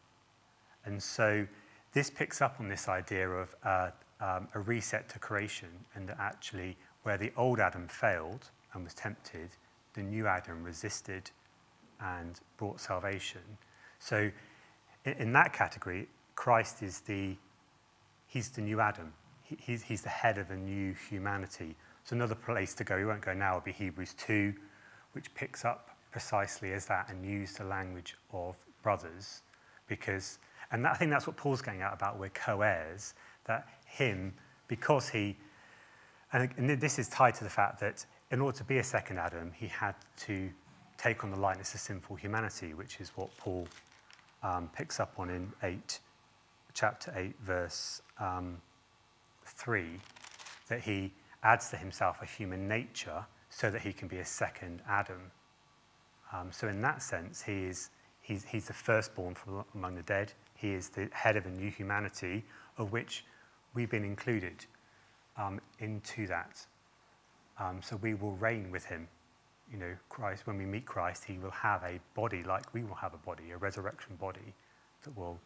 and 0.87 1.01
so 1.01 1.45
this 1.93 2.09
picks 2.09 2.41
up 2.41 2.57
on 2.59 2.67
this 2.67 2.87
idea 2.87 3.29
of 3.29 3.55
uh, 3.63 3.89
um, 4.19 4.47
a 4.55 4.59
reset 4.59 5.07
to 5.09 5.19
creation, 5.19 5.69
and 5.95 6.09
that 6.09 6.17
actually, 6.19 6.75
where 7.03 7.17
the 7.17 7.31
old 7.37 7.59
Adam 7.59 7.87
failed 7.87 8.49
and 8.73 8.83
was 8.83 8.93
tempted, 8.93 9.49
the 9.93 10.01
new 10.01 10.27
Adam 10.27 10.63
resisted 10.63 11.29
and 12.01 12.39
brought 12.57 12.79
salvation. 12.79 13.41
So, 13.99 14.31
in, 15.05 15.13
in 15.13 15.33
that 15.33 15.53
category, 15.53 16.07
Christ 16.35 16.83
is 16.83 17.01
the 17.01 17.35
he's 18.27 18.49
the 18.49 18.61
new 18.61 18.79
Adam. 18.79 19.13
He, 19.41 19.57
he's, 19.59 19.83
he's 19.83 20.01
the 20.01 20.09
head 20.09 20.37
of 20.37 20.51
a 20.51 20.55
new 20.55 20.93
humanity. 21.09 21.75
So 22.03 22.15
another 22.15 22.35
place 22.35 22.73
to 22.75 22.83
go, 22.83 22.97
we 22.97 23.05
won't 23.05 23.21
go 23.21 23.33
now, 23.33 23.55
would 23.55 23.63
be 23.63 23.71
Hebrews 23.71 24.13
2, 24.17 24.53
which 25.13 25.33
picks 25.33 25.65
up 25.65 25.97
precisely 26.11 26.73
as 26.73 26.85
that 26.85 27.09
and 27.09 27.25
use 27.25 27.53
the 27.53 27.63
language 27.63 28.15
of 28.31 28.55
brothers. 28.83 29.41
Because, 29.87 30.39
and 30.71 30.83
that, 30.85 30.93
I 30.93 30.95
think 30.95 31.11
that's 31.11 31.27
what 31.27 31.37
Paul's 31.37 31.61
getting 31.61 31.81
at 31.81 31.93
about 31.93 32.19
we're 32.19 32.29
co-heirs, 32.29 33.13
that 33.45 33.67
him, 33.85 34.33
because 34.67 35.09
he, 35.09 35.35
and, 36.33 36.49
and 36.57 36.69
this 36.81 36.99
is 36.99 37.07
tied 37.07 37.35
to 37.35 37.43
the 37.43 37.49
fact 37.49 37.79
that 37.79 38.05
in 38.31 38.41
order 38.41 38.57
to 38.57 38.63
be 38.63 38.79
a 38.79 38.83
second 38.83 39.17
Adam, 39.17 39.51
he 39.55 39.67
had 39.67 39.95
to 40.17 40.49
take 40.97 41.23
on 41.23 41.31
the 41.31 41.39
likeness 41.39 41.73
of 41.73 41.79
sinful 41.79 42.15
humanity, 42.15 42.73
which 42.73 42.99
is 42.99 43.11
what 43.15 43.35
Paul 43.37 43.67
um, 44.43 44.69
picks 44.75 44.99
up 44.99 45.13
on 45.17 45.29
in 45.29 45.51
8, 45.63 45.99
chapter 46.73 47.13
8, 47.15 47.35
verse 47.41 48.01
um, 48.19 48.57
3, 49.45 49.85
that 50.67 50.81
he 50.81 51.13
adds 51.43 51.69
to 51.69 51.77
himself 51.77 52.17
a 52.21 52.25
human 52.25 52.67
nature 52.67 53.25
so 53.49 53.69
that 53.69 53.81
he 53.81 53.93
can 53.93 54.07
be 54.07 54.17
a 54.17 54.25
second 54.25 54.81
Adam. 54.89 55.31
Um, 56.33 56.49
so, 56.51 56.67
in 56.67 56.81
that 56.81 57.01
sense, 57.01 57.41
he 57.41 57.63
is, 57.63 57.89
he's, 58.27 58.43
he's 58.43 58.65
the 58.65 58.73
firstborn 58.73 59.33
from 59.33 59.63
among 59.73 59.95
the 59.95 60.03
dead. 60.03 60.33
He 60.53 60.71
is 60.73 60.89
the 60.89 61.09
head 61.13 61.37
of 61.37 61.45
a 61.45 61.49
new 61.49 61.71
humanity, 61.71 62.43
of 62.77 62.91
which 62.91 63.23
we've 63.73 63.89
been 63.89 64.03
included 64.03 64.65
um, 65.37 65.61
into 65.79 66.27
that. 66.27 66.65
Um, 67.59 67.81
so, 67.81 67.95
we 67.97 68.13
will 68.13 68.33
reign 68.33 68.69
with 68.71 68.85
him. 68.85 69.07
You 69.71 69.79
know, 69.79 69.93
Christ, 70.09 70.45
when 70.45 70.57
we 70.57 70.65
meet 70.65 70.85
Christ, 70.85 71.23
he 71.25 71.37
will 71.37 71.51
have 71.51 71.83
a 71.83 71.99
body 72.15 72.43
like 72.43 72.73
we 72.73 72.83
will 72.83 72.95
have 72.95 73.13
a 73.13 73.17
body, 73.17 73.51
a 73.51 73.57
resurrection 73.57 74.15
body 74.17 74.53
that 75.03 75.17
will 75.17 75.39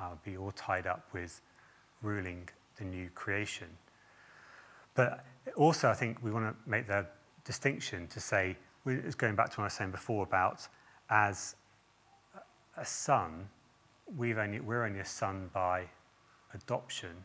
uh, 0.00 0.14
be 0.24 0.36
all 0.36 0.52
tied 0.52 0.86
up 0.86 1.06
with 1.12 1.40
ruling 2.02 2.48
the 2.76 2.84
new 2.84 3.08
creation. 3.14 3.68
But 4.94 5.24
also, 5.56 5.88
I 5.88 5.94
think 5.94 6.18
we 6.22 6.30
want 6.30 6.46
to 6.46 6.70
make 6.70 6.86
the 6.86 7.06
distinction 7.44 8.06
to 8.08 8.20
say, 8.20 8.56
it's 8.86 9.14
going 9.14 9.36
back 9.36 9.50
to 9.50 9.60
what 9.60 9.64
I 9.64 9.66
was 9.66 9.74
saying 9.74 9.90
before 9.90 10.24
about 10.24 10.66
as 11.10 11.56
a 12.80 12.86
son, 12.86 13.48
we've 14.16 14.38
only, 14.38 14.58
we're 14.58 14.84
only 14.84 15.00
a 15.00 15.04
son 15.04 15.50
by 15.52 15.84
adoption, 16.54 17.24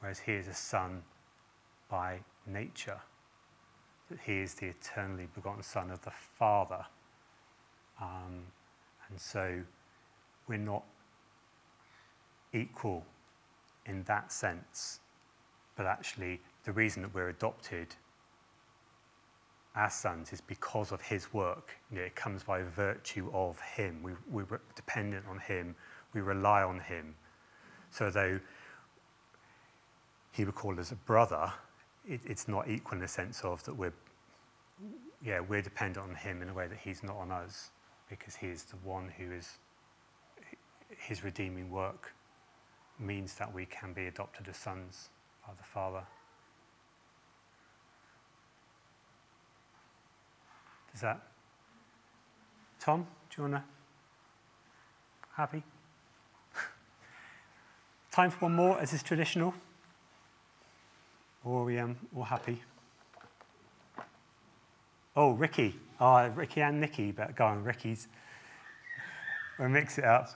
whereas 0.00 0.18
he 0.18 0.32
is 0.32 0.48
a 0.48 0.54
son 0.54 1.02
by 1.90 2.20
nature. 2.46 3.00
That 4.10 4.18
he 4.24 4.40
is 4.40 4.54
the 4.54 4.66
eternally 4.66 5.28
begotten 5.34 5.62
son 5.62 5.90
of 5.90 6.02
the 6.02 6.10
Father. 6.10 6.84
Um, 8.00 8.46
and 9.08 9.20
so 9.20 9.60
we're 10.48 10.56
not 10.56 10.82
equal 12.52 13.04
in 13.86 14.02
that 14.04 14.32
sense, 14.32 15.00
but 15.76 15.86
actually 15.86 16.40
the 16.64 16.72
reason 16.72 17.02
that 17.02 17.14
we're 17.14 17.28
adopted 17.28 17.94
as 19.76 19.94
sons 19.94 20.32
is 20.32 20.40
because 20.40 20.92
of 20.92 21.00
his 21.00 21.32
work. 21.32 21.76
You 21.90 21.98
know, 21.98 22.04
it 22.04 22.16
comes 22.16 22.42
by 22.42 22.62
virtue 22.62 23.30
of 23.32 23.60
him. 23.60 24.02
We, 24.02 24.12
we're 24.30 24.60
dependent 24.74 25.26
on 25.28 25.38
him. 25.38 25.74
We 26.12 26.20
rely 26.20 26.62
on 26.62 26.80
him. 26.80 27.14
So 27.90 28.10
though 28.10 28.40
he 30.32 30.44
would 30.44 30.54
call 30.54 30.78
us 30.78 30.92
a 30.92 30.96
brother, 30.96 31.52
it, 32.06 32.20
it's 32.24 32.48
not 32.48 32.68
equal 32.68 32.94
in 32.94 33.00
the 33.00 33.08
sense 33.08 33.42
of 33.42 33.62
that 33.64 33.74
we're, 33.74 33.92
yeah, 35.24 35.40
we're 35.40 35.62
dependent 35.62 36.08
on 36.08 36.14
him 36.14 36.42
in 36.42 36.48
a 36.48 36.54
way 36.54 36.66
that 36.66 36.78
he's 36.78 37.02
not 37.02 37.16
on 37.16 37.30
us 37.30 37.70
because 38.08 38.34
he 38.34 38.48
is 38.48 38.64
the 38.64 38.76
one 38.76 39.12
who 39.18 39.32
is, 39.32 39.58
his 40.96 41.22
redeeming 41.22 41.70
work 41.70 42.12
means 42.98 43.34
that 43.34 43.52
we 43.52 43.66
can 43.66 43.92
be 43.92 44.06
adopted 44.06 44.48
as 44.48 44.56
sons 44.56 45.10
by 45.46 45.52
the 45.56 45.64
Father. 45.64 46.02
Is 50.94 51.00
that 51.00 51.20
Tom? 52.78 53.06
Do 53.30 53.42
you 53.42 53.48
want 53.48 53.62
to? 53.62 53.68
Happy? 55.36 55.62
Time 58.10 58.30
for 58.30 58.46
one 58.46 58.54
more, 58.54 58.80
as 58.80 58.92
is 58.92 59.02
traditional? 59.02 59.54
Or 61.44 61.64
we 61.64 61.78
um, 61.78 61.96
all 62.14 62.24
happy? 62.24 62.60
Oh, 65.16 65.32
Ricky. 65.32 65.76
Oh, 66.00 66.28
Ricky 66.28 66.60
and 66.60 66.80
Nikki, 66.80 67.12
but 67.12 67.34
go 67.36 67.46
on, 67.46 67.64
Ricky's. 67.64 68.08
We'll 69.58 69.68
mix 69.68 69.98
it 69.98 70.04
up. 70.04 70.30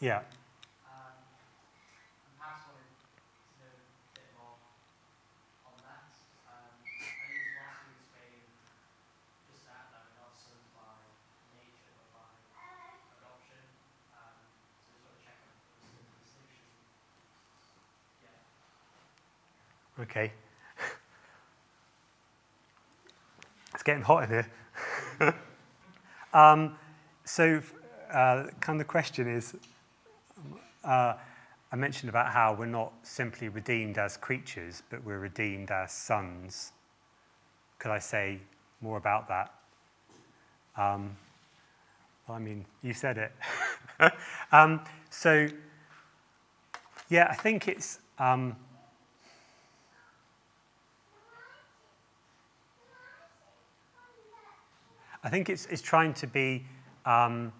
Yeah. 0.00 0.20
Okay. 19.98 20.30
it's 23.74 23.82
getting 23.82 24.02
hot 24.02 24.24
in 24.24 24.28
here. 24.28 24.46
um, 26.34 26.76
so, 27.24 27.62
uh, 28.10 28.44
kind 28.60 28.78
of 28.78 28.78
the 28.78 28.84
question 28.84 29.26
is 29.26 29.56
uh, 30.84 31.14
I 31.72 31.76
mentioned 31.76 32.10
about 32.10 32.30
how 32.30 32.54
we're 32.54 32.66
not 32.66 32.92
simply 33.02 33.48
redeemed 33.48 33.96
as 33.96 34.18
creatures, 34.18 34.82
but 34.90 35.02
we're 35.02 35.18
redeemed 35.18 35.70
as 35.70 35.92
sons. 35.92 36.72
Could 37.78 37.90
I 37.90 37.98
say 37.98 38.40
more 38.82 38.98
about 38.98 39.28
that? 39.28 39.54
Um, 40.76 41.16
well, 42.28 42.36
I 42.36 42.40
mean, 42.40 42.66
you 42.82 42.92
said 42.92 43.18
it. 43.18 43.32
um, 44.52 44.82
so, 45.08 45.48
yeah, 47.08 47.28
I 47.30 47.34
think 47.34 47.66
it's. 47.66 48.00
Um, 48.18 48.56
I 55.26 55.28
think 55.28 55.50
it's, 55.50 55.66
it's 55.66 55.82
trying 55.82 56.14
to 56.14 56.28
be 56.28 56.64
um, 57.04 57.52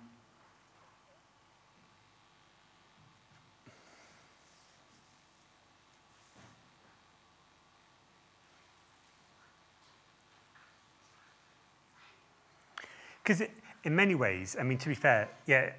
because 13.24 13.42
in 13.82 13.96
many 13.96 14.14
ways, 14.14 14.56
I 14.60 14.62
mean, 14.62 14.78
to 14.78 14.88
be 14.88 14.94
fair, 14.94 15.28
yeah, 15.48 15.72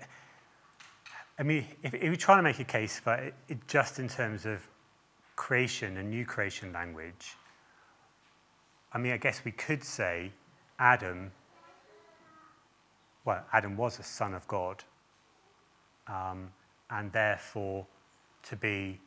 I 1.40 1.44
mean, 1.44 1.68
if, 1.84 1.94
if 1.94 2.04
you're 2.04 2.18
trying 2.18 2.40
to 2.40 2.44
make 2.44 2.60
a 2.60 2.66
case 2.66 3.00
for 3.00 3.14
it, 3.14 3.34
it 3.48 3.66
just 3.70 3.98
in 3.98 4.10
terms 4.10 4.46
of 4.46 4.60
creation 5.38 5.96
and 5.96 6.10
new 6.10 6.26
creation 6.26 6.74
language, 6.74 7.38
I 8.92 8.98
mean, 8.98 9.14
I 9.14 9.18
guess 9.18 9.46
we 9.46 9.54
could 9.54 9.86
say 9.86 10.34
Adam 10.80 11.32
well, 13.28 13.44
Adam 13.52 13.76
was 13.76 14.00
a 14.00 14.04
son 14.04 14.34
of 14.34 14.48
God, 14.48 14.86
um, 16.08 16.50
and 16.90 17.12
therefore 17.12 17.86
to 18.44 18.56
be 18.56 19.02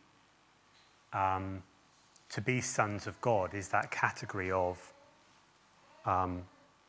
um, 1.14 1.62
to 2.28 2.42
be 2.42 2.60
sons 2.60 3.06
of 3.06 3.18
God 3.22 3.54
is 3.54 3.68
that 3.68 3.90
category 3.90 4.52
of 4.52 4.92
um, 6.04 6.42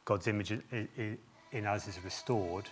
God's 0.04 0.28
image 0.28 0.52
in, 0.52 1.66
us 1.66 1.88
is 1.88 2.04
restored, 2.04 2.70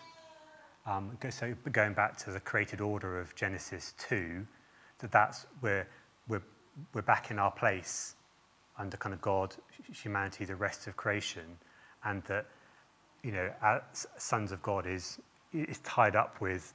um, 0.85 1.17
so 1.29 1.55
going 1.71 1.93
back 1.93 2.17
to 2.17 2.31
the 2.31 2.39
created 2.39 2.81
order 2.81 3.19
of 3.19 3.33
Genesis 3.35 3.93
2, 3.97 4.45
that 4.99 5.11
that's 5.11 5.47
where 5.61 5.87
we're, 6.27 6.43
we're 6.93 7.01
back 7.01 7.31
in 7.31 7.39
our 7.39 7.51
place 7.51 8.15
under 8.77 8.97
kind 8.97 9.13
of 9.13 9.21
God, 9.21 9.55
humanity, 9.91 10.45
the 10.45 10.55
rest 10.55 10.85
of 10.85 10.95
creation, 10.95 11.57
and 12.03 12.23
that, 12.25 12.45
you 13.23 13.31
know, 13.31 13.51
as 13.61 14.07
sons 14.17 14.51
of 14.51 14.61
God 14.61 14.85
is, 14.87 15.19
is 15.53 15.79
tied 15.79 16.15
up 16.15 16.39
with 16.41 16.73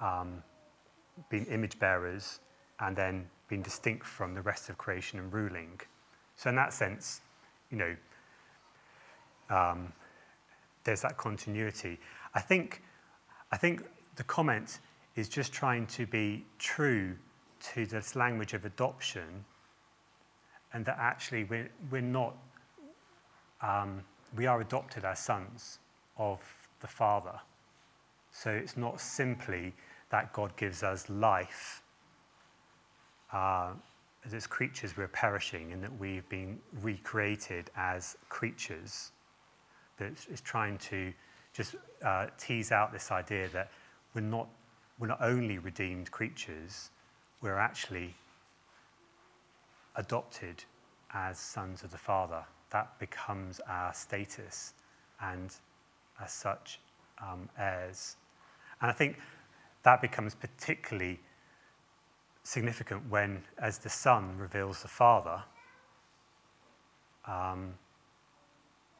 um, 0.00 0.42
being 1.30 1.46
image 1.46 1.78
bearers 1.78 2.40
and 2.80 2.96
then 2.96 3.26
being 3.48 3.62
distinct 3.62 4.06
from 4.06 4.34
the 4.34 4.42
rest 4.42 4.68
of 4.68 4.78
creation 4.78 5.18
and 5.18 5.32
ruling. 5.32 5.80
So 6.36 6.50
in 6.50 6.56
that 6.56 6.72
sense, 6.72 7.20
you 7.70 7.78
know, 7.78 7.96
um, 9.50 9.92
there's 10.84 11.02
that 11.02 11.16
continuity. 11.16 11.98
I 12.34 12.40
think, 12.40 12.82
I 13.50 13.56
think 13.56 13.84
the 14.16 14.24
comment 14.24 14.80
is 15.16 15.28
just 15.28 15.52
trying 15.52 15.86
to 15.86 16.06
be 16.06 16.44
true 16.58 17.16
to 17.74 17.86
this 17.86 18.14
language 18.14 18.54
of 18.54 18.64
adoption 18.64 19.44
and 20.72 20.84
that 20.84 20.96
actually 21.00 21.44
we're, 21.44 21.70
we're 21.90 22.00
not, 22.00 22.36
um, 23.62 24.02
we 24.36 24.46
are 24.46 24.60
adopted 24.60 25.04
as 25.04 25.18
sons 25.18 25.78
of 26.16 26.40
the 26.80 26.86
Father. 26.86 27.38
So 28.30 28.50
it's 28.50 28.76
not 28.76 29.00
simply 29.00 29.74
that 30.10 30.32
God 30.32 30.56
gives 30.56 30.82
us 30.82 31.08
life. 31.08 31.82
Uh, 33.32 33.70
as 34.32 34.46
creatures, 34.46 34.96
we're 34.96 35.08
perishing 35.08 35.72
and 35.72 35.82
that 35.82 35.98
we've 35.98 36.28
been 36.28 36.58
recreated 36.82 37.70
as 37.76 38.16
creatures. 38.28 39.12
But 39.96 40.08
it's, 40.08 40.26
it's 40.30 40.40
trying 40.40 40.78
to 40.78 41.12
just 41.52 41.76
uh, 42.04 42.26
tease 42.38 42.72
out 42.72 42.92
this 42.92 43.10
idea 43.10 43.48
that 43.48 43.70
we're 44.14 44.20
not, 44.20 44.48
we're 44.98 45.08
not 45.08 45.22
only 45.22 45.58
redeemed 45.58 46.10
creatures, 46.10 46.90
we're 47.40 47.58
actually 47.58 48.14
adopted 49.96 50.62
as 51.12 51.38
sons 51.38 51.82
of 51.82 51.90
the 51.90 51.98
Father. 51.98 52.44
That 52.70 52.98
becomes 52.98 53.60
our 53.68 53.94
status, 53.94 54.74
and 55.20 55.54
as 56.22 56.32
such, 56.32 56.80
um, 57.22 57.48
heirs. 57.58 58.16
And 58.80 58.90
I 58.90 58.94
think 58.94 59.18
that 59.82 60.00
becomes 60.00 60.34
particularly 60.34 61.20
significant 62.42 63.08
when, 63.08 63.42
as 63.58 63.78
the 63.78 63.88
Son 63.88 64.36
reveals 64.38 64.82
the 64.82 64.88
Father. 64.88 65.42
Um, 67.26 67.74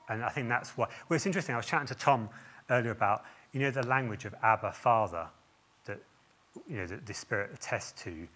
and 0.08 0.22
I 0.24 0.28
think 0.28 0.48
that's 0.48 0.76
what. 0.76 0.90
Well, 1.08 1.16
it's 1.16 1.26
interesting. 1.26 1.54
I 1.54 1.58
was 1.58 1.66
chatting 1.66 1.88
to 1.88 1.94
Tom 1.94 2.28
earlier 2.70 2.90
about, 2.90 3.24
you 3.52 3.60
know, 3.60 3.70
the 3.70 3.86
language 3.86 4.24
of 4.24 4.34
Abba, 4.42 4.72
Father, 4.72 5.26
that, 5.84 5.98
you 6.68 6.76
know, 6.76 6.86
that 6.86 7.06
the 7.06 7.14
Spirit 7.14 7.50
attests 7.54 8.02
to. 8.04 8.28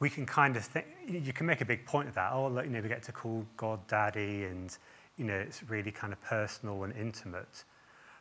We 0.00 0.10
can 0.10 0.26
kind 0.26 0.56
of 0.56 0.64
think, 0.64 0.86
you 1.08 1.32
can 1.32 1.46
make 1.46 1.60
a 1.60 1.64
big 1.64 1.84
point 1.84 2.08
of 2.08 2.14
that. 2.14 2.32
Oh, 2.32 2.48
you 2.60 2.70
know, 2.70 2.80
we 2.80 2.88
get 2.88 3.02
to 3.04 3.12
call 3.12 3.44
God 3.56 3.84
Daddy, 3.88 4.44
and, 4.44 4.76
you 5.16 5.24
know, 5.24 5.34
it's 5.34 5.62
really 5.68 5.90
kind 5.90 6.12
of 6.12 6.20
personal 6.22 6.84
and 6.84 6.94
intimate. 6.94 7.64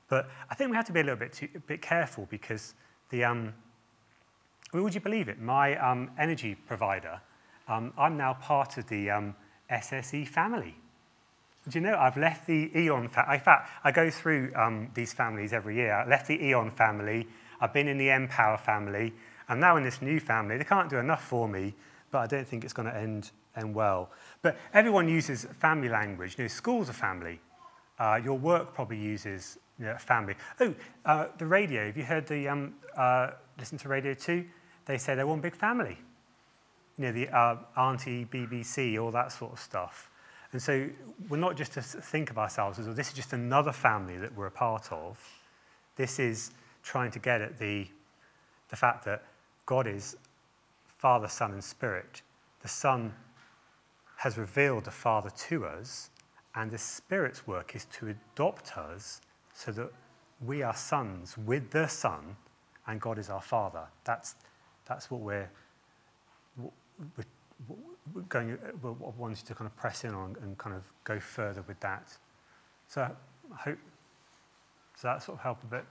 But 0.09 0.29
I 0.49 0.55
think 0.55 0.71
we 0.71 0.75
have 0.75 0.85
to 0.85 0.93
be 0.93 1.01
a 1.01 1.03
little 1.03 1.19
bit, 1.19 1.33
too, 1.33 1.49
a 1.55 1.59
bit 1.59 1.81
careful 1.81 2.27
because 2.29 2.73
the, 3.09 3.23
um, 3.23 3.53
well, 4.73 4.83
would 4.83 4.95
you 4.95 5.01
believe 5.01 5.29
it? 5.29 5.39
My 5.39 5.77
um, 5.77 6.11
energy 6.17 6.55
provider, 6.55 7.21
um, 7.67 7.93
I'm 7.97 8.17
now 8.17 8.33
part 8.33 8.77
of 8.77 8.87
the 8.87 9.11
um, 9.11 9.35
SSE 9.71 10.27
family. 10.27 10.75
Do 11.69 11.77
you 11.77 11.85
know, 11.85 11.97
I've 11.97 12.15
left 12.15 12.47
the 12.47 12.71
E.ON 12.75 13.09
family. 13.09 13.35
In 13.35 13.41
fact, 13.41 13.69
I 13.83 13.91
go 13.91 14.09
through 14.09 14.53
um, 14.55 14.89
these 14.93 15.11
families 15.11 15.51
every 15.51 15.75
year. 15.75 15.93
I 15.93 16.07
left 16.07 16.27
the 16.27 16.41
E.ON 16.41 16.71
family, 16.71 17.27
I've 17.59 17.73
been 17.73 17.87
in 17.87 17.97
the 17.97 18.07
npower 18.07 18.59
family, 18.59 19.13
I'm 19.49 19.59
now 19.59 19.77
in 19.77 19.83
this 19.83 20.01
new 20.01 20.19
family. 20.19 20.57
They 20.57 20.63
can't 20.63 20.89
do 20.89 20.97
enough 20.97 21.23
for 21.23 21.47
me, 21.47 21.73
but 22.11 22.19
I 22.19 22.27
don't 22.27 22.47
think 22.47 22.63
it's 22.63 22.73
going 22.73 22.87
to 22.87 22.95
end, 22.95 23.31
end 23.55 23.73
well. 23.73 24.09
But 24.41 24.57
everyone 24.73 25.07
uses 25.07 25.45
family 25.45 25.89
language. 25.89 26.35
You 26.37 26.43
know, 26.43 26.47
school's 26.47 26.89
a 26.89 26.93
family. 26.93 27.39
Uh, 27.99 28.19
your 28.23 28.37
work 28.37 28.73
probably 28.73 28.97
uses 28.97 29.57
you 29.79 29.85
know, 29.85 29.95
family. 29.97 30.35
Oh, 30.59 30.73
uh, 31.05 31.27
the 31.37 31.45
radio. 31.45 31.85
Have 31.85 31.97
you 31.97 32.03
heard 32.03 32.27
the 32.27 32.47
um, 32.47 32.75
uh, 32.95 33.31
listen 33.57 33.77
to 33.79 33.89
Radio 33.89 34.13
2? 34.13 34.45
They 34.85 34.97
say 34.97 35.15
they're 35.15 35.27
one 35.27 35.41
big 35.41 35.55
family. 35.55 35.97
You 36.97 37.05
know, 37.05 37.11
the 37.11 37.29
uh, 37.29 37.57
Auntie, 37.77 38.25
BBC, 38.25 39.01
all 39.01 39.11
that 39.11 39.31
sort 39.31 39.53
of 39.53 39.59
stuff. 39.59 40.09
And 40.51 40.61
so 40.61 40.89
we're 41.29 41.37
not 41.37 41.57
just 41.57 41.73
to 41.73 41.81
think 41.81 42.31
of 42.31 42.37
ourselves 42.37 42.79
as, 42.79 42.85
well, 42.85 42.95
this 42.95 43.09
is 43.09 43.13
just 43.13 43.33
another 43.33 43.71
family 43.71 44.17
that 44.17 44.35
we're 44.35 44.47
a 44.47 44.51
part 44.51 44.91
of. 44.91 45.19
This 45.95 46.19
is 46.19 46.51
trying 46.83 47.11
to 47.11 47.19
get 47.19 47.41
at 47.41 47.59
the, 47.59 47.87
the 48.69 48.75
fact 48.75 49.03
that 49.05 49.23
God 49.67 49.85
is 49.85 50.15
Father, 50.87 51.27
Son, 51.27 51.51
and 51.51 51.63
Spirit. 51.63 52.23
The 52.61 52.67
Son 52.69 53.13
has 54.15 54.37
revealed 54.37 54.85
the 54.85 54.91
Father 54.91 55.29
to 55.29 55.65
us, 55.65 56.09
and 56.55 56.71
the 56.71 56.77
Spirit's 56.77 57.45
work 57.45 57.75
is 57.75 57.85
to 57.85 58.07
adopt 58.07 58.77
us 58.77 59.21
so 59.53 59.71
that 59.73 59.91
we 60.43 60.63
are 60.63 60.73
sons 60.73 61.37
with 61.37 61.69
the 61.69 61.85
Son, 61.87 62.37
and 62.87 63.01
God 63.01 63.19
is 63.19 63.29
our 63.29 63.41
Father. 63.41 63.83
That's, 64.05 64.35
that's 64.87 65.11
what 65.11 65.19
we're, 65.19 65.49
we're, 66.57 68.21
going, 68.29 68.57
we 68.81 68.89
wanting 69.17 69.45
to 69.45 69.53
kind 69.53 69.67
of 69.67 69.75
press 69.75 70.05
in 70.05 70.13
on 70.13 70.37
and 70.41 70.57
kind 70.57 70.75
of 70.75 70.83
go 71.03 71.19
further 71.19 71.63
with 71.67 71.79
that. 71.81 72.17
So 72.87 73.01
I 73.01 73.55
hope, 73.57 73.79
does 74.93 75.01
that 75.03 75.21
sort 75.21 75.39
of 75.39 75.43
help 75.43 75.61
a 75.63 75.67
bit? 75.67 75.85